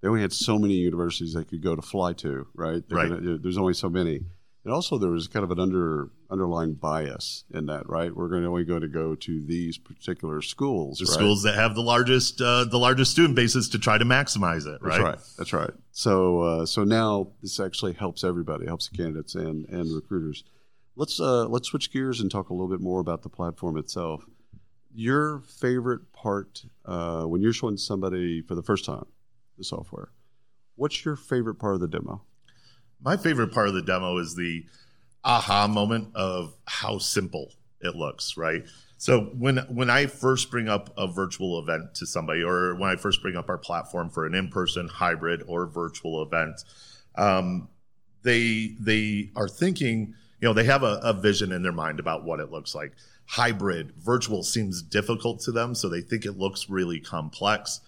they 0.01 0.09
only 0.09 0.21
had 0.21 0.33
so 0.33 0.59
many 0.59 0.75
universities 0.75 1.33
they 1.35 1.45
could 1.45 1.63
go 1.63 1.77
to 1.77 1.83
fly 1.83 2.13
to, 2.15 2.49
right? 2.55 2.83
Right. 2.91 3.09
could- 3.09 3.43
there's 3.45 3.57
only 3.59 3.75
so 3.75 3.89
many, 3.89 4.23
and 4.65 4.73
also 4.73 4.97
there 4.99 5.11
was 5.11 5.27
kind 5.29 5.45
of 5.45 5.51
an 5.51 5.59
under 5.59 6.11
underlying 6.31 6.75
bias 6.75 7.45
in 7.53 7.67
that, 7.67 7.89
right? 7.89 8.15
We're 8.15 8.29
going 8.29 8.43
to 8.43 8.49
only 8.49 8.65
going 8.65 8.83
to 8.83 8.89
go 8.89 9.15
to 9.15 9.41
these 9.45 9.77
particular 9.77 10.41
schools, 10.41 10.99
The 10.99 11.07
right? 11.07 11.15
schools 11.15 11.43
that 11.43 11.55
have 11.57 11.75
the 11.75 11.83
largest 11.83 12.41
uh, 12.41 12.65
the 12.65 12.79
largest 12.79 13.11
student 13.11 13.35
bases 13.35 13.69
to 13.71 13.79
try 13.79 13.99
to 13.99 14.05
maximize 14.05 14.67
it, 14.67 14.81
right? 14.83 14.91
That's 14.91 15.01
right. 15.01 15.19
That's 15.39 15.53
right. 15.53 15.71
So 15.91 16.41
uh, 16.41 16.67
so 16.67 16.85
now 16.85 17.29
this 17.43 17.59
actually 17.61 17.95
helps 17.95 18.25
everybody, 18.25 18.67
helps 18.67 18.89
the 18.89 18.97
candidates 18.97 19.35
and 19.35 19.69
and 19.69 19.95
recruiters. 19.95 20.45
Let's 20.95 21.19
uh, 21.21 21.47
let's 21.47 21.69
switch 21.69 21.93
gears 21.93 22.21
and 22.21 22.31
talk 22.31 22.51
a 22.51 22.55
little 22.55 22.69
bit 22.69 22.81
more 22.81 23.01
about 23.01 23.23
the 23.23 23.29
platform 23.31 23.77
itself. 23.77 24.25
Your 24.95 25.41
favorite 25.41 26.13
part 26.13 26.65
uh, 26.85 27.25
when 27.25 27.41
you're 27.41 27.55
showing 27.55 27.79
somebody 27.79 28.43
for 28.43 28.55
the 28.55 28.63
first 28.63 28.85
time 28.85 29.07
the 29.59 29.65
software. 29.65 30.11
What's 30.77 31.05
your 31.05 31.17
favorite 31.17 31.57
part 31.57 31.75
of 31.75 31.81
the 31.81 31.89
demo? 31.89 32.23
My 33.05 33.17
favorite 33.17 33.53
part 33.53 33.69
of 33.69 33.75
the 33.75 33.83
demo 33.83 34.19
is 34.19 34.35
the 34.35 34.65
aha 35.25 35.67
moment 35.67 36.15
of 36.15 36.55
how 36.67 36.99
simple 36.99 37.53
it 37.81 37.97
looks, 37.97 38.37
right? 38.37 38.65
So 38.99 39.33
when 39.37 39.57
when 39.69 39.91
I 39.91 40.07
first 40.07 40.51
bring 40.51 40.69
up 40.69 40.95
a 40.97 41.09
virtual 41.09 41.59
event 41.59 41.97
to 41.97 42.07
somebody, 42.07 42.43
or 42.43 42.77
when 42.77 42.91
I 42.91 42.97
first 42.97 43.21
bring 43.21 43.35
up 43.35 43.49
our 43.49 43.59
platform 43.59 44.11
for 44.11 44.27
an 44.27 44.35
in-person, 44.35 44.87
hybrid, 44.87 45.43
or 45.49 45.67
virtual 45.67 46.23
event, 46.23 46.63
um, 47.17 47.69
they 48.23 48.77
they 48.79 49.31
are 49.35 49.49
thinking, 49.49 50.15
you 50.41 50.49
know, 50.49 50.53
they 50.53 50.65
have 50.65 50.85
a, 50.85 51.01
a 51.03 51.13
vision 51.13 51.51
in 51.51 51.63
their 51.63 51.73
mind 51.73 51.99
about 51.99 52.25
what 52.25 52.39
it 52.39 52.53
looks 52.53 52.77
like. 52.77 52.93
Hybrid, 53.27 53.93
virtual 53.97 54.45
seems 54.45 54.83
difficult 54.83 55.41
to 55.41 55.53
them, 55.53 55.75
so 55.75 55.89
they 55.89 56.01
think 56.01 56.25
it 56.25 56.39
looks 56.39 56.71
really 56.71 57.01
complex. 57.01 57.81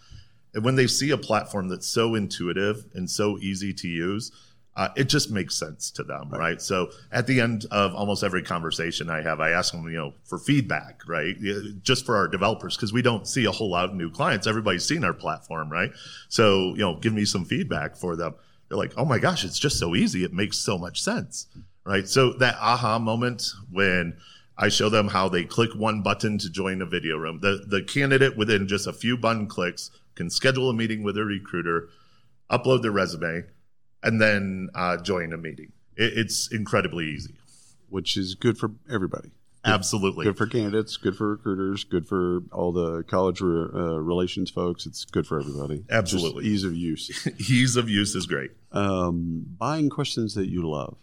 And 0.53 0.65
when 0.65 0.75
they 0.75 0.87
see 0.89 1.11
a 1.11 1.19
platform 1.19 1.69
that's 1.69 1.87
so 1.87 2.15
intuitive 2.17 2.87
and 2.95 3.09
so 3.09 3.39
easy 3.39 3.73
to 3.75 3.89
use, 3.89 4.33
uh, 4.77 4.89
it 4.97 5.05
just 5.05 5.31
makes 5.31 5.55
sense 5.55 5.91
to 5.93 6.03
them, 6.03 6.29
right. 6.31 6.61
So 6.61 6.91
at 7.13 7.29
the 7.29 7.41
end 7.41 7.65
of 7.71 7.95
almost 7.95 8.25
every 8.25 8.43
conversation 8.43 9.09
I 9.09 9.23
have, 9.23 9.41
I 9.41 9.51
ask 9.51 9.73
them, 9.73 9.85
you 9.87 9.97
know, 9.97 10.15
for 10.25 10.37
feedback, 10.37 11.03
right? 11.07 11.37
Just 11.83 12.05
for 12.05 12.17
our 12.17 12.27
developers, 12.27 12.77
because 12.77 12.93
we 12.93 13.01
don't 13.01 13.29
see 13.29 13.45
a 13.45 13.53
whole 13.53 13.71
lot 13.71 13.85
of 13.85 13.95
new 13.95 14.11
clients. 14.11 14.49
Everybody's 14.49 14.85
seen 14.85 15.05
our 15.05 15.13
platform, 15.13 15.71
right? 15.71 15.93
So, 16.29 16.71
you 16.71 16.81
know, 16.81 16.97
give 16.97 17.13
me 17.13 17.25
some 17.25 17.45
feedback 17.45 17.97
for 17.97 18.17
them. 18.17 18.35
They're 18.69 18.79
like, 18.79 18.95
oh 18.97 19.05
my 19.05 19.19
gosh, 19.19 19.45
it's 19.45 19.61
just 19.61 19.79
so 19.79 19.95
easy. 19.95 20.25
It 20.25 20.33
makes 20.33 20.59
so 20.59 20.77
much 20.77 21.01
sense, 21.01 21.47
right? 21.85 22.09
So 22.09 22.33
that 22.35 22.57
aha 22.61 22.99
moment 22.99 23.53
when 23.71 24.17
I 24.59 24.71
show 24.71 24.89
them 24.89 25.09
how 25.09 25.29
they 25.29 25.45
click 25.45 25.71
one 25.77 26.03
button 26.03 26.39
to 26.39 26.51
join 26.51 26.83
a 26.83 26.87
video 26.87 27.17
room, 27.17 27.39
the, 27.41 27.65
the 27.67 27.83
candidate 27.83 28.37
within 28.37 28.67
just 28.67 28.89
a 28.89 28.93
few 28.93 29.17
button 29.17 29.47
clicks 29.47 29.91
can 30.17 30.31
schedule 30.31 30.69
a 30.69 30.75
meeting 30.75 31.05
with 31.05 31.17
a 31.17 31.25
recruiter, 31.25 31.89
upload 32.51 32.83
their 32.83 32.91
resume, 32.93 33.45
and 34.05 34.21
then 34.21 34.69
uh, 34.75 34.97
join 34.99 35.33
a 35.33 35.37
meeting. 35.37 35.73
It, 35.97 36.13
it's 36.17 36.53
incredibly 36.53 37.07
easy. 37.07 37.35
Which 37.89 38.17
is 38.17 38.35
good 38.35 38.57
for 38.59 38.71
everybody. 38.91 39.31
Absolutely. 39.65 40.25
Good 40.27 40.37
for 40.37 40.47
candidates, 40.47 40.97
good 40.99 41.17
for 41.17 41.31
recruiters, 41.31 41.85
good 41.85 42.07
for 42.07 42.41
all 42.53 42.71
the 42.73 43.03
college 43.05 43.41
re- 43.41 43.71
uh, 43.73 43.99
relations 43.99 44.51
folks. 44.51 44.85
It's 44.85 45.05
good 45.07 45.27
for 45.27 45.41
everybody. 45.41 45.79
Just 45.79 45.91
Absolutely. 45.91 46.45
ease 46.45 46.65
of 46.65 46.75
use. 46.77 47.27
Ease 47.51 47.77
of 47.77 47.89
use 47.89 48.15
is 48.15 48.27
great. 48.27 48.51
um, 48.73 49.45
buying 49.59 49.89
questions 49.89 50.35
that 50.35 50.49
you 50.49 50.69
love. 50.69 50.97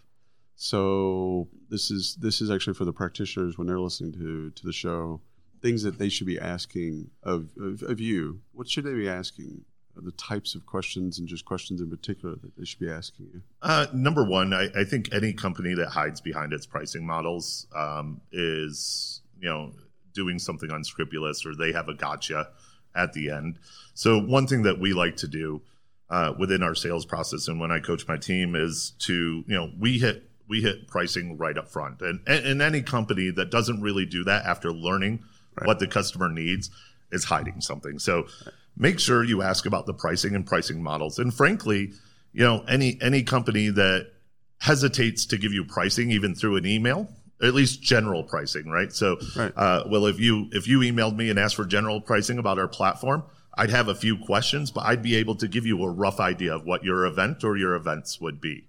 So 0.54 1.48
this 1.70 1.90
is 1.90 2.16
this 2.20 2.40
is 2.40 2.50
actually 2.50 2.74
for 2.74 2.84
the 2.84 2.92
practitioners 2.92 3.58
when 3.58 3.66
they're 3.66 3.80
listening 3.80 4.12
to 4.12 4.50
to 4.50 4.66
the 4.66 4.72
show. 4.72 5.20
Things 5.60 5.82
that 5.82 5.98
they 5.98 6.08
should 6.08 6.26
be 6.26 6.38
asking 6.38 7.10
of 7.22 7.48
of, 7.60 7.82
of 7.82 7.98
you. 8.00 8.42
What 8.52 8.68
should 8.68 8.84
they 8.84 8.94
be 8.94 9.08
asking? 9.08 9.64
The 9.94 10.12
types 10.12 10.54
of 10.54 10.64
questions 10.66 11.18
and 11.18 11.28
just 11.28 11.44
questions 11.44 11.80
in 11.80 11.90
particular 11.90 12.34
that 12.36 12.56
they 12.56 12.64
should 12.64 12.80
be 12.80 12.90
asking 12.90 13.26
you. 13.32 13.42
Uh, 13.60 13.86
number 13.92 14.24
one, 14.24 14.54
I, 14.54 14.68
I 14.74 14.84
think 14.84 15.12
any 15.12 15.32
company 15.32 15.74
that 15.74 15.88
hides 15.88 16.20
behind 16.20 16.52
its 16.52 16.66
pricing 16.66 17.06
models 17.06 17.66
um, 17.76 18.20
is, 18.32 19.20
you 19.38 19.48
know, 19.48 19.72
doing 20.14 20.38
something 20.38 20.70
unscrupulous 20.70 21.44
or 21.44 21.54
they 21.54 21.72
have 21.72 21.88
a 21.88 21.94
gotcha 21.94 22.48
at 22.94 23.12
the 23.12 23.30
end. 23.30 23.58
So 23.94 24.18
one 24.18 24.46
thing 24.46 24.62
that 24.62 24.80
we 24.80 24.92
like 24.92 25.16
to 25.16 25.28
do 25.28 25.62
uh, 26.10 26.34
within 26.38 26.62
our 26.62 26.74
sales 26.74 27.04
process 27.04 27.48
and 27.48 27.60
when 27.60 27.70
I 27.70 27.78
coach 27.78 28.06
my 28.06 28.16
team 28.16 28.54
is 28.54 28.92
to, 29.00 29.44
you 29.46 29.54
know, 29.54 29.70
we 29.78 29.98
hit 29.98 30.28
we 30.48 30.60
hit 30.60 30.86
pricing 30.86 31.38
right 31.38 31.56
up 31.56 31.68
front. 31.68 32.02
And, 32.02 32.20
and, 32.26 32.44
and 32.44 32.62
any 32.62 32.82
company 32.82 33.30
that 33.30 33.50
doesn't 33.50 33.80
really 33.80 34.04
do 34.04 34.24
that 34.24 34.44
after 34.44 34.72
learning 34.72 35.22
right. 35.56 35.66
what 35.66 35.78
the 35.78 35.86
customer 35.86 36.28
needs 36.28 36.70
is 37.10 37.24
hiding 37.24 37.60
something. 37.60 37.98
So 37.98 38.22
right. 38.44 38.54
Make 38.76 38.98
sure 38.98 39.24
you 39.24 39.42
ask 39.42 39.66
about 39.66 39.86
the 39.86 39.94
pricing 39.94 40.34
and 40.34 40.46
pricing 40.46 40.82
models. 40.82 41.18
And 41.18 41.32
frankly, 41.32 41.92
you 42.32 42.44
know, 42.44 42.64
any 42.68 42.98
any 43.00 43.22
company 43.22 43.68
that 43.68 44.12
hesitates 44.58 45.26
to 45.26 45.38
give 45.38 45.52
you 45.52 45.64
pricing 45.64 46.10
even 46.10 46.34
through 46.34 46.56
an 46.56 46.66
email 46.66 47.08
at 47.42 47.54
least 47.54 47.82
general 47.82 48.22
pricing, 48.22 48.68
right? 48.68 48.92
So, 48.92 49.18
right. 49.36 49.52
Uh, 49.56 49.84
well, 49.88 50.06
if 50.06 50.20
you 50.20 50.48
if 50.52 50.68
you 50.68 50.78
emailed 50.80 51.16
me 51.16 51.28
and 51.28 51.38
asked 51.38 51.56
for 51.56 51.64
general 51.64 52.00
pricing 52.00 52.38
about 52.38 52.58
our 52.58 52.68
platform, 52.68 53.24
I'd 53.54 53.70
have 53.70 53.88
a 53.88 53.94
few 53.94 54.16
questions, 54.16 54.70
but 54.70 54.86
I'd 54.86 55.02
be 55.02 55.16
able 55.16 55.34
to 55.36 55.48
give 55.48 55.66
you 55.66 55.82
a 55.82 55.90
rough 55.90 56.20
idea 56.20 56.54
of 56.54 56.64
what 56.64 56.84
your 56.84 57.04
event 57.04 57.44
or 57.44 57.56
your 57.56 57.74
events 57.74 58.20
would 58.20 58.40
be. 58.40 58.68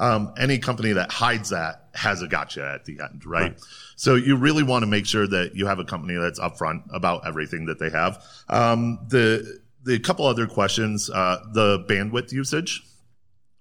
Um, 0.00 0.32
any 0.38 0.58
company 0.58 0.94
that 0.94 1.12
hides 1.12 1.50
that 1.50 1.90
has 1.94 2.22
a 2.22 2.26
gotcha 2.26 2.64
at 2.64 2.86
the 2.86 3.00
end, 3.00 3.26
right? 3.26 3.42
right? 3.42 3.60
So 3.96 4.14
you 4.14 4.36
really 4.36 4.62
want 4.62 4.82
to 4.82 4.86
make 4.86 5.06
sure 5.06 5.26
that 5.26 5.54
you 5.54 5.66
have 5.66 5.78
a 5.78 5.84
company 5.84 6.14
that's 6.14 6.40
upfront 6.40 6.84
about 6.92 7.26
everything 7.26 7.66
that 7.66 7.78
they 7.78 7.90
have. 7.90 8.24
Um, 8.48 8.98
the 9.08 9.60
the 9.84 9.98
couple 9.98 10.26
other 10.26 10.46
questions, 10.46 11.10
uh, 11.10 11.40
the 11.52 11.84
bandwidth 11.88 12.32
usage, 12.32 12.82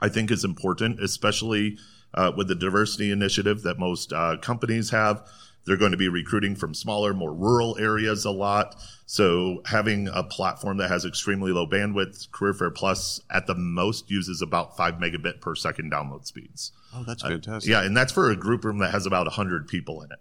I 0.01 0.09
think 0.09 0.31
is 0.31 0.43
important, 0.43 1.01
especially 1.01 1.77
uh, 2.13 2.31
with 2.35 2.47
the 2.47 2.55
diversity 2.55 3.11
initiative 3.11 3.63
that 3.63 3.77
most 3.77 4.13
uh, 4.13 4.37
companies 4.41 4.89
have. 4.91 5.27
They're 5.65 5.77
going 5.77 5.91
to 5.91 5.97
be 5.97 6.09
recruiting 6.09 6.55
from 6.55 6.73
smaller, 6.73 7.13
more 7.13 7.33
rural 7.33 7.77
areas 7.77 8.25
a 8.25 8.31
lot. 8.31 8.75
So 9.05 9.61
having 9.65 10.07
a 10.07 10.23
platform 10.23 10.77
that 10.77 10.89
has 10.89 11.05
extremely 11.05 11.51
low 11.51 11.67
bandwidth, 11.67 12.31
Career 12.31 12.53
Fair 12.53 12.71
Plus 12.71 13.21
at 13.29 13.47
the 13.47 13.55
most 13.55 14.09
uses 14.09 14.41
about 14.41 14.77
five 14.77 14.95
megabit 14.95 15.41
per 15.41 15.55
second 15.55 15.91
download 15.91 16.25
speeds. 16.25 16.71
Oh, 16.93 17.03
that's 17.03 17.23
uh, 17.23 17.29
fantastic. 17.29 17.69
Uh, 17.69 17.79
yeah, 17.79 17.85
and 17.85 17.95
that's 17.95 18.11
for 18.11 18.31
a 18.31 18.35
group 18.35 18.63
room 18.63 18.79
that 18.79 18.91
has 18.91 19.05
about 19.05 19.27
100 19.27 19.67
people 19.67 20.01
in 20.01 20.11
it. 20.11 20.19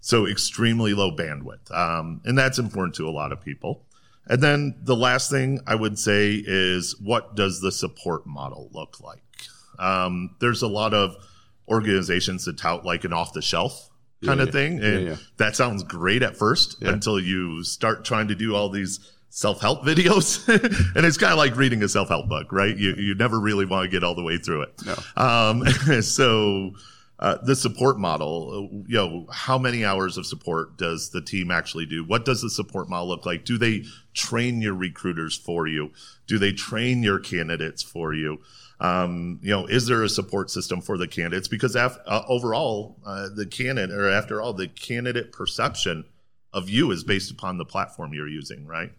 So 0.00 0.26
extremely 0.26 0.94
low 0.94 1.10
bandwidth. 1.10 1.72
Um, 1.74 2.20
and 2.24 2.38
that's 2.38 2.58
important 2.58 2.94
to 2.96 3.08
a 3.08 3.10
lot 3.10 3.32
of 3.32 3.40
people. 3.40 3.82
And 4.28 4.42
then 4.42 4.74
the 4.82 4.96
last 4.96 5.30
thing 5.30 5.60
I 5.66 5.74
would 5.74 5.98
say 5.98 6.42
is 6.44 7.00
what 7.00 7.34
does 7.34 7.60
the 7.60 7.72
support 7.72 8.26
model 8.26 8.68
look 8.72 9.00
like? 9.00 9.22
Um, 9.78 10.36
there's 10.40 10.62
a 10.62 10.68
lot 10.68 10.94
of 10.94 11.16
organizations 11.68 12.44
that 12.44 12.58
tout 12.58 12.84
like 12.84 13.04
an 13.04 13.12
off 13.12 13.32
the 13.32 13.42
shelf 13.42 13.90
kind 14.24 14.38
yeah, 14.38 14.46
of 14.46 14.52
thing. 14.52 14.80
And 14.82 15.02
yeah, 15.02 15.08
yeah. 15.10 15.16
that 15.36 15.56
sounds 15.56 15.82
great 15.82 16.22
at 16.22 16.36
first 16.36 16.82
until 16.82 17.20
you 17.20 17.62
start 17.62 18.04
trying 18.04 18.28
to 18.28 18.34
do 18.34 18.54
all 18.54 18.68
these 18.68 19.12
self-help 19.30 19.82
videos. 19.84 20.46
And 20.96 21.04
it's 21.04 21.18
kind 21.18 21.32
of 21.32 21.38
like 21.38 21.56
reading 21.56 21.82
a 21.82 21.88
self-help 21.88 22.28
book 22.28 22.52
right? 22.52 22.76
You, 22.76 22.94
you 22.94 23.14
never 23.14 23.38
really 23.38 23.66
want 23.66 23.84
to 23.84 23.90
get 23.90 24.04
all 24.04 24.14
the 24.14 24.22
way 24.22 24.38
through 24.38 24.62
it. 24.62 24.82
No. 24.84 25.22
um, 25.22 25.66
so 26.02 26.72
uh, 27.18 27.38
the 27.42 27.56
support 27.56 27.98
model 27.98 28.50
uh, 28.50 28.76
you 28.86 28.96
know 28.96 29.26
how 29.32 29.56
many 29.56 29.84
hours 29.84 30.18
of 30.18 30.26
support 30.26 30.76
does 30.76 31.10
the 31.10 31.22
team 31.22 31.50
actually 31.50 31.86
do? 31.86 32.04
What 32.04 32.24
does 32.24 32.42
the 32.42 32.50
support 32.50 32.88
model 32.88 33.08
look 33.08 33.26
like? 33.26 33.44
Do 33.44 33.58
they 33.58 33.84
train 34.14 34.60
your 34.60 34.74
recruiters 34.74 35.36
for 35.36 35.66
you? 35.66 35.92
Do 36.26 36.38
they 36.38 36.52
train 36.52 37.02
your 37.02 37.18
candidates 37.18 37.82
for 37.82 38.12
you 38.12 38.40
um, 38.80 39.38
you 39.42 39.50
know, 39.50 39.66
is 39.66 39.86
there 39.86 40.02
a 40.02 40.08
support 40.08 40.50
system 40.50 40.80
for 40.80 40.98
the 40.98 41.08
candidates? 41.08 41.48
Because 41.48 41.74
af- 41.74 41.98
uh, 42.06 42.22
overall, 42.28 42.98
uh, 43.06 43.28
the 43.34 43.46
candidate, 43.46 43.96
or 43.96 44.10
after 44.10 44.42
all, 44.42 44.52
the 44.52 44.68
candidate 44.68 45.32
perception 45.32 46.04
of 46.52 46.68
you 46.68 46.90
is 46.90 47.04
based 47.04 47.30
upon 47.30 47.58
the 47.58 47.64
platform 47.64 48.12
you're 48.12 48.28
using, 48.28 48.66
right? 48.66 48.92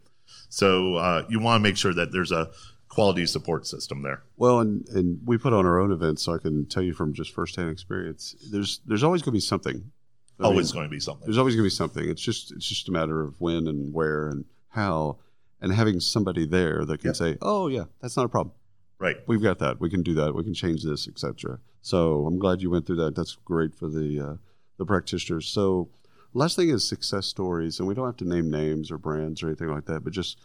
So 0.49 0.95
uh, 0.95 1.25
you 1.29 1.39
want 1.39 1.61
to 1.61 1.63
make 1.63 1.77
sure 1.77 1.93
that 1.93 2.11
there's 2.11 2.31
a 2.31 2.49
quality 2.87 3.25
support 3.25 3.67
system 3.67 4.01
there. 4.01 4.23
Well, 4.37 4.59
and 4.59 4.87
and 4.89 5.19
we 5.25 5.37
put 5.37 5.53
on 5.53 5.65
our 5.65 5.79
own 5.79 5.91
events, 5.91 6.23
so 6.23 6.33
I 6.33 6.37
can 6.39 6.65
tell 6.65 6.83
you 6.83 6.93
from 6.93 7.13
just 7.13 7.33
firsthand 7.33 7.69
experience. 7.69 8.35
There's 8.51 8.81
there's 8.85 9.03
always 9.03 9.21
going 9.21 9.33
to 9.33 9.37
be 9.37 9.39
something. 9.39 9.91
I 10.39 10.43
always 10.43 10.73
mean, 10.73 10.81
going 10.81 10.89
to 10.89 10.95
be 10.95 10.99
something. 10.99 11.25
There's 11.25 11.37
always 11.37 11.55
going 11.55 11.63
to 11.63 11.67
be 11.67 11.75
something. 11.75 12.09
It's 12.09 12.21
just 12.21 12.51
it's 12.51 12.67
just 12.67 12.89
a 12.89 12.91
matter 12.91 13.21
of 13.21 13.39
when 13.39 13.67
and 13.67 13.93
where 13.93 14.27
and 14.27 14.45
how, 14.69 15.17
and 15.61 15.71
having 15.73 15.99
somebody 15.99 16.45
there 16.45 16.85
that 16.85 16.99
can 16.99 17.09
yep. 17.09 17.15
say, 17.15 17.37
"Oh 17.41 17.67
yeah, 17.67 17.85
that's 18.01 18.17
not 18.17 18.25
a 18.25 18.29
problem." 18.29 18.53
Right. 18.99 19.17
We've 19.27 19.41
got 19.41 19.59
that. 19.59 19.79
We 19.79 19.89
can 19.89 20.01
do 20.01 20.15
that. 20.15 20.33
We 20.33 20.43
can 20.43 20.53
change 20.53 20.83
this, 20.83 21.07
etc. 21.07 21.59
So 21.81 22.25
I'm 22.25 22.39
glad 22.39 22.61
you 22.61 22.71
went 22.71 22.87
through 22.87 22.95
that. 22.97 23.15
That's 23.15 23.37
great 23.45 23.75
for 23.75 23.87
the 23.87 24.19
uh, 24.19 24.35
the 24.77 24.85
practitioners. 24.85 25.47
So 25.47 25.89
last 26.33 26.55
thing 26.55 26.69
is 26.69 26.87
success 26.87 27.27
stories, 27.27 27.79
and 27.79 27.87
we 27.87 27.93
don't 27.93 28.05
have 28.05 28.17
to 28.17 28.27
name 28.27 28.49
names 28.49 28.91
or 28.91 28.97
brands 28.97 29.43
or 29.43 29.47
anything 29.47 29.69
like 29.69 29.85
that, 29.85 30.03
but 30.03 30.13
just 30.13 30.37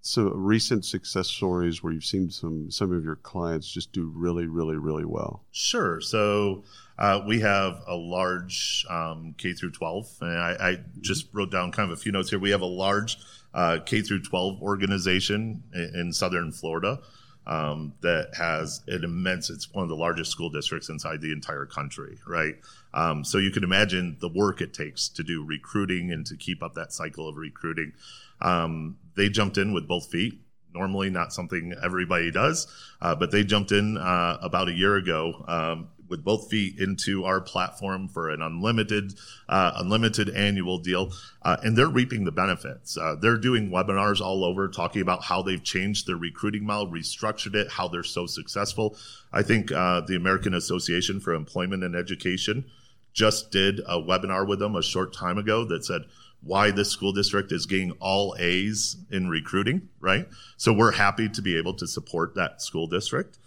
so 0.00 0.30
recent 0.30 0.84
success 0.84 1.26
stories 1.26 1.82
where 1.82 1.92
you've 1.92 2.04
seen 2.04 2.30
some 2.30 2.70
some 2.70 2.92
of 2.92 3.04
your 3.04 3.16
clients 3.16 3.68
just 3.68 3.92
do 3.92 4.12
really, 4.14 4.46
really, 4.46 4.76
really 4.76 5.04
well. 5.04 5.44
Sure. 5.50 6.00
So 6.00 6.64
uh, 6.98 7.20
we 7.26 7.40
have 7.40 7.82
a 7.86 7.94
large 7.94 8.86
um, 8.88 9.34
K 9.36 9.52
through 9.52 9.72
12, 9.72 10.16
and 10.20 10.38
I, 10.38 10.56
I, 10.60 10.78
just 11.00 11.28
wrote 11.34 11.50
down 11.50 11.72
kind 11.72 11.90
of 11.90 11.98
a 11.98 12.00
few 12.00 12.10
notes 12.10 12.30
here. 12.30 12.38
We 12.38 12.50
have 12.50 12.62
a 12.62 12.66
large 12.66 13.18
uh, 13.52 13.78
K 13.84 14.00
through 14.00 14.22
12 14.22 14.62
organization 14.62 15.62
in, 15.74 15.92
in 15.94 16.12
Southern 16.12 16.52
Florida 16.52 17.00
um, 17.46 17.94
that 18.00 18.34
has 18.36 18.82
an 18.88 19.04
immense, 19.04 19.50
it's 19.50 19.72
one 19.72 19.84
of 19.84 19.88
the 19.88 19.96
largest 19.96 20.30
school 20.30 20.50
districts 20.50 20.88
inside 20.88 21.20
the 21.20 21.32
entire 21.32 21.64
country, 21.64 22.18
right? 22.26 22.56
Um, 22.92 23.24
so 23.24 23.38
you 23.38 23.50
can 23.50 23.62
imagine 23.62 24.16
the 24.20 24.28
work 24.28 24.60
it 24.60 24.74
takes 24.74 25.08
to 25.10 25.22
do 25.22 25.44
recruiting 25.44 26.10
and 26.10 26.26
to 26.26 26.36
keep 26.36 26.62
up 26.62 26.74
that 26.74 26.92
cycle 26.92 27.28
of 27.28 27.36
recruiting. 27.36 27.92
Um, 28.40 28.98
they 29.16 29.28
jumped 29.28 29.58
in 29.58 29.72
with 29.72 29.86
both 29.86 30.10
feet. 30.10 30.40
Normally, 30.74 31.08
not 31.08 31.32
something 31.32 31.74
everybody 31.82 32.30
does, 32.30 32.66
uh, 33.00 33.14
but 33.14 33.30
they 33.30 33.44
jumped 33.44 33.72
in 33.72 33.96
uh, 33.96 34.36
about 34.42 34.68
a 34.68 34.72
year 34.72 34.96
ago 34.96 35.42
um, 35.48 35.88
with 36.08 36.24
both 36.24 36.50
feet 36.50 36.78
into 36.78 37.24
our 37.24 37.40
platform 37.40 38.08
for 38.08 38.30
an 38.30 38.42
unlimited, 38.42 39.14
uh, 39.48 39.72
unlimited 39.76 40.30
annual 40.30 40.78
deal, 40.78 41.12
uh, 41.42 41.56
and 41.62 41.76
they're 41.76 41.88
reaping 41.88 42.24
the 42.24 42.32
benefits. 42.32 42.96
Uh, 42.96 43.16
they're 43.20 43.36
doing 43.36 43.70
webinars 43.70 44.20
all 44.20 44.44
over 44.44 44.68
talking 44.68 45.02
about 45.02 45.24
how 45.24 45.42
they've 45.42 45.62
changed 45.62 46.06
their 46.06 46.16
recruiting 46.16 46.64
model, 46.64 46.92
restructured 46.92 47.54
it, 47.54 47.70
how 47.70 47.88
they're 47.88 48.02
so 48.02 48.26
successful. 48.26 48.96
I 49.32 49.42
think 49.42 49.72
uh, 49.72 50.02
the 50.02 50.16
American 50.16 50.54
Association 50.54 51.20
for 51.20 51.34
Employment 51.34 51.84
and 51.84 51.94
Education 51.94 52.64
just 53.12 53.50
did 53.50 53.80
a 53.80 53.98
webinar 54.00 54.46
with 54.46 54.58
them 54.58 54.76
a 54.76 54.82
short 54.82 55.12
time 55.14 55.38
ago 55.38 55.64
that 55.64 55.84
said 55.84 56.02
why 56.42 56.70
this 56.70 56.90
school 56.90 57.12
district 57.12 57.50
is 57.50 57.66
getting 57.66 57.92
all 57.92 58.36
A's 58.38 58.96
in 59.10 59.28
recruiting, 59.28 59.88
right? 60.00 60.28
So 60.56 60.72
we're 60.72 60.92
happy 60.92 61.28
to 61.30 61.42
be 61.42 61.56
able 61.56 61.74
to 61.74 61.86
support 61.86 62.34
that 62.34 62.62
school 62.62 62.86
district. 62.86 63.38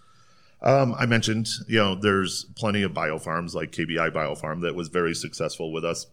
Um, 0.62 0.94
I 0.98 1.06
mentioned, 1.06 1.50
you 1.68 1.78
know, 1.78 1.96
there's 1.96 2.46
plenty 2.56 2.82
of 2.84 2.92
biopharms 2.92 3.54
like 3.54 3.72
KBI 3.72 4.12
Biopharm 4.12 4.62
that 4.62 4.76
was 4.76 4.90
very 4.90 5.16
successful 5.16 5.72
with 5.72 5.86
us. 5.86 6.08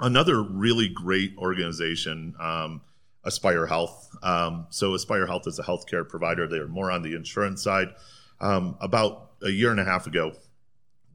Another 0.00 0.42
really 0.42 0.88
great 0.88 1.34
organization, 1.36 2.34
um, 2.40 2.80
Aspire 3.24 3.66
Health. 3.66 4.08
Um, 4.22 4.66
so 4.70 4.94
Aspire 4.94 5.26
Health 5.26 5.46
is 5.46 5.58
a 5.58 5.62
healthcare 5.62 6.08
provider. 6.08 6.48
They 6.48 6.56
are 6.56 6.68
more 6.68 6.90
on 6.90 7.02
the 7.02 7.14
insurance 7.14 7.62
side. 7.62 7.88
Um, 8.40 8.76
about 8.80 9.32
a 9.42 9.50
year 9.50 9.70
and 9.70 9.78
a 9.78 9.84
half 9.84 10.06
ago, 10.06 10.32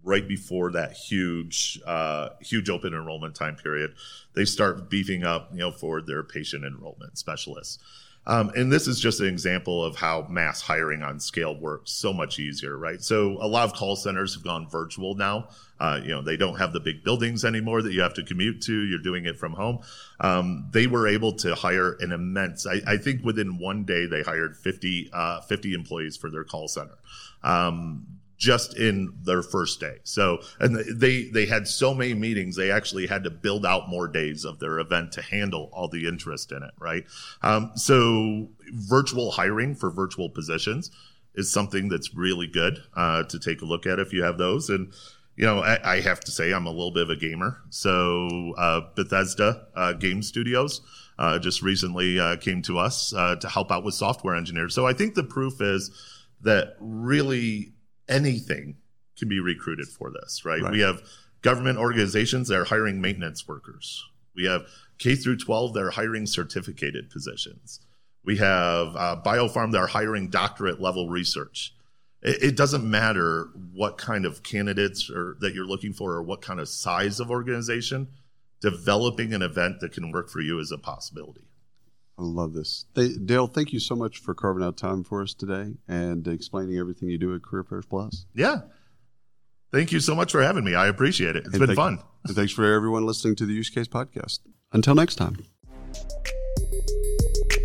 right 0.03 0.25
before 0.25 0.71
that 0.71 0.93
huge, 0.93 1.81
uh, 1.85 2.29
huge 2.39 2.69
open 2.69 2.93
enrollment 2.93 3.35
time 3.35 3.55
period, 3.55 3.93
they 4.35 4.45
start 4.45 4.89
beefing 4.89 5.23
up, 5.23 5.49
you 5.51 5.59
know, 5.59 5.71
for 5.71 6.01
their 6.01 6.23
patient 6.23 6.63
enrollment 6.63 7.17
specialists. 7.17 7.79
Um, 8.27 8.51
and 8.57 8.71
this 8.71 8.87
is 8.87 8.99
just 8.99 9.21
an 9.21 9.27
example 9.27 9.83
of 9.83 9.95
how 9.95 10.27
mass 10.29 10.61
hiring 10.61 11.01
on 11.01 11.17
scale 11.17 11.57
works 11.57 11.91
so 11.91 12.11
much 12.11 12.39
easier, 12.39 12.77
right? 12.77 13.01
So 13.01 13.37
a 13.41 13.47
lot 13.47 13.63
of 13.63 13.73
call 13.73 13.95
centers 13.95 14.33
have 14.33 14.43
gone 14.43 14.67
virtual 14.67 15.15
now. 15.15 15.47
Uh, 15.79 16.01
you 16.03 16.09
know, 16.09 16.21
they 16.21 16.35
don't 16.35 16.57
have 16.57 16.73
the 16.73 16.81
big 16.81 17.05
buildings 17.05 17.45
anymore 17.45 17.81
that 17.81 17.93
you 17.93 18.01
have 18.01 18.15
to 18.15 18.23
commute 18.23 18.61
to. 18.63 18.85
You're 18.85 18.99
doing 18.99 19.25
it 19.25 19.37
from 19.37 19.53
home. 19.53 19.79
Um, 20.19 20.67
they 20.71 20.87
were 20.87 21.07
able 21.07 21.33
to 21.37 21.55
hire 21.55 21.93
an 22.01 22.11
immense, 22.11 22.67
I, 22.67 22.81
I 22.85 22.97
think 22.97 23.23
within 23.23 23.59
one 23.59 23.85
day, 23.85 24.05
they 24.07 24.23
hired 24.23 24.57
50, 24.57 25.09
uh, 25.13 25.41
50 25.41 25.73
employees 25.73 26.17
for 26.17 26.29
their 26.29 26.43
call 26.43 26.67
center. 26.67 26.97
Um, 27.43 28.16
just 28.37 28.77
in 28.77 29.13
their 29.23 29.41
first 29.41 29.79
day. 29.79 29.97
So, 30.03 30.39
and 30.59 30.75
they 30.75 31.29
they 31.29 31.45
had 31.45 31.67
so 31.67 31.93
many 31.93 32.13
meetings, 32.13 32.55
they 32.55 32.71
actually 32.71 33.07
had 33.07 33.23
to 33.23 33.29
build 33.29 33.65
out 33.65 33.89
more 33.89 34.07
days 34.07 34.45
of 34.45 34.59
their 34.59 34.79
event 34.79 35.11
to 35.13 35.21
handle 35.21 35.69
all 35.73 35.87
the 35.87 36.07
interest 36.07 36.51
in 36.51 36.63
it, 36.63 36.71
right? 36.79 37.03
Um, 37.41 37.71
so, 37.75 38.49
virtual 38.71 39.31
hiring 39.31 39.75
for 39.75 39.89
virtual 39.89 40.29
positions 40.29 40.91
is 41.33 41.51
something 41.51 41.89
that's 41.89 42.13
really 42.13 42.47
good 42.47 42.79
uh, 42.95 43.23
to 43.23 43.39
take 43.39 43.61
a 43.61 43.65
look 43.65 43.85
at 43.85 43.99
if 43.99 44.13
you 44.13 44.23
have 44.23 44.37
those. 44.37 44.69
And 44.69 44.93
you 45.35 45.45
know, 45.45 45.59
I, 45.59 45.95
I 45.97 46.01
have 46.01 46.19
to 46.21 46.31
say 46.31 46.51
I'm 46.51 46.65
a 46.65 46.71
little 46.71 46.91
bit 46.91 47.03
of 47.03 47.09
a 47.09 47.15
gamer. 47.15 47.61
So, 47.69 48.53
uh, 48.57 48.81
Bethesda 48.95 49.67
uh, 49.75 49.93
Game 49.93 50.21
Studios. 50.21 50.81
Uh, 51.19 51.39
just 51.39 51.63
recently 51.63 52.19
uh, 52.19 52.35
came 52.35 52.61
to 52.61 52.77
us 52.77 53.11
uh, 53.11 53.35
to 53.37 53.49
help 53.49 53.71
out 53.71 53.83
with 53.83 53.95
software 53.95 54.35
engineers. 54.35 54.75
So 54.75 54.85
I 54.85 54.93
think 54.93 55.15
the 55.15 55.23
proof 55.23 55.59
is 55.61 55.89
that 56.41 56.75
really 56.79 57.73
anything 58.07 58.77
can 59.17 59.27
be 59.27 59.39
recruited 59.39 59.87
for 59.87 60.11
this, 60.11 60.45
right? 60.45 60.61
right? 60.61 60.71
We 60.71 60.81
have 60.81 61.01
government 61.41 61.77
organizations 61.77 62.47
that 62.47 62.57
are 62.57 62.65
hiring 62.65 63.01
maintenance 63.01 63.47
workers. 63.47 64.03
We 64.35 64.45
have 64.45 64.67
K 64.97 65.15
through 65.15 65.37
12 65.37 65.73
that 65.73 65.83
are 65.83 65.91
hiring 65.91 66.25
certificated 66.25 67.09
positions. 67.09 67.79
We 68.23 68.37
have 68.37 68.95
uh, 68.95 69.21
Biopharm 69.25 69.71
that 69.71 69.79
are 69.79 69.87
hiring 69.87 70.29
doctorate 70.29 70.81
level 70.81 71.09
research. 71.09 71.73
it, 72.21 72.43
it 72.43 72.57
doesn't 72.57 72.83
matter 72.83 73.49
what 73.73 73.97
kind 73.97 74.25
of 74.25 74.43
candidates 74.43 75.09
or 75.09 75.37
that 75.39 75.53
you're 75.53 75.65
looking 75.65 75.93
for 75.93 76.13
or 76.13 76.23
what 76.23 76.41
kind 76.41 76.59
of 76.59 76.67
size 76.67 77.19
of 77.19 77.31
organization. 77.31 78.09
Developing 78.59 79.33
an 79.33 79.43
event 79.43 79.79
that 79.81 79.91
can 79.91 80.11
work 80.11 80.29
for 80.29 80.41
you 80.41 80.59
is 80.59 80.71
a 80.71 80.79
possibility. 80.79 81.46
I 82.19 82.23
love 82.23 82.53
this. 82.53 82.85
Dale, 83.25 83.47
thank 83.47 83.73
you 83.73 83.79
so 83.79 83.95
much 83.95 84.17
for 84.17 84.33
carving 84.33 84.63
out 84.63 84.75
time 84.75 85.03
for 85.03 85.21
us 85.21 85.35
today 85.35 85.73
and 85.87 86.27
explaining 86.27 86.77
everything 86.77 87.09
you 87.09 87.17
do 87.17 87.35
at 87.35 87.43
Career 87.43 87.63
Fairs 87.63 87.85
Plus. 87.85 88.25
Yeah. 88.33 88.61
Thank 89.71 89.91
you 89.91 89.99
so 89.99 90.15
much 90.15 90.31
for 90.31 90.41
having 90.41 90.63
me. 90.63 90.73
I 90.73 90.87
appreciate 90.87 91.35
it. 91.35 91.45
It's 91.45 91.55
and 91.55 91.67
been 91.67 91.75
fun. 91.75 91.99
And 92.25 92.35
thanks 92.35 92.53
for 92.53 92.65
everyone 92.65 93.05
listening 93.05 93.35
to 93.35 93.45
the 93.45 93.53
Use 93.53 93.69
Case 93.69 93.87
Podcast. 93.87 94.39
Until 94.71 94.95
next 94.95 95.15
time. 95.15 95.37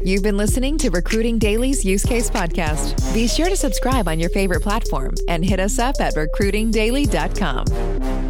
You've 0.04 0.24
been 0.24 0.36
listening 0.36 0.78
to 0.78 0.90
Recruiting 0.90 1.38
Daily's 1.38 1.84
Use 1.84 2.04
Case 2.04 2.28
Podcast. 2.28 3.14
Be 3.14 3.28
sure 3.28 3.48
to 3.48 3.56
subscribe 3.56 4.08
on 4.08 4.18
your 4.18 4.30
favorite 4.30 4.62
platform 4.62 5.14
and 5.28 5.44
hit 5.44 5.60
us 5.60 5.78
up 5.78 5.94
at 6.00 6.14
recruitingdaily.com. 6.14 8.21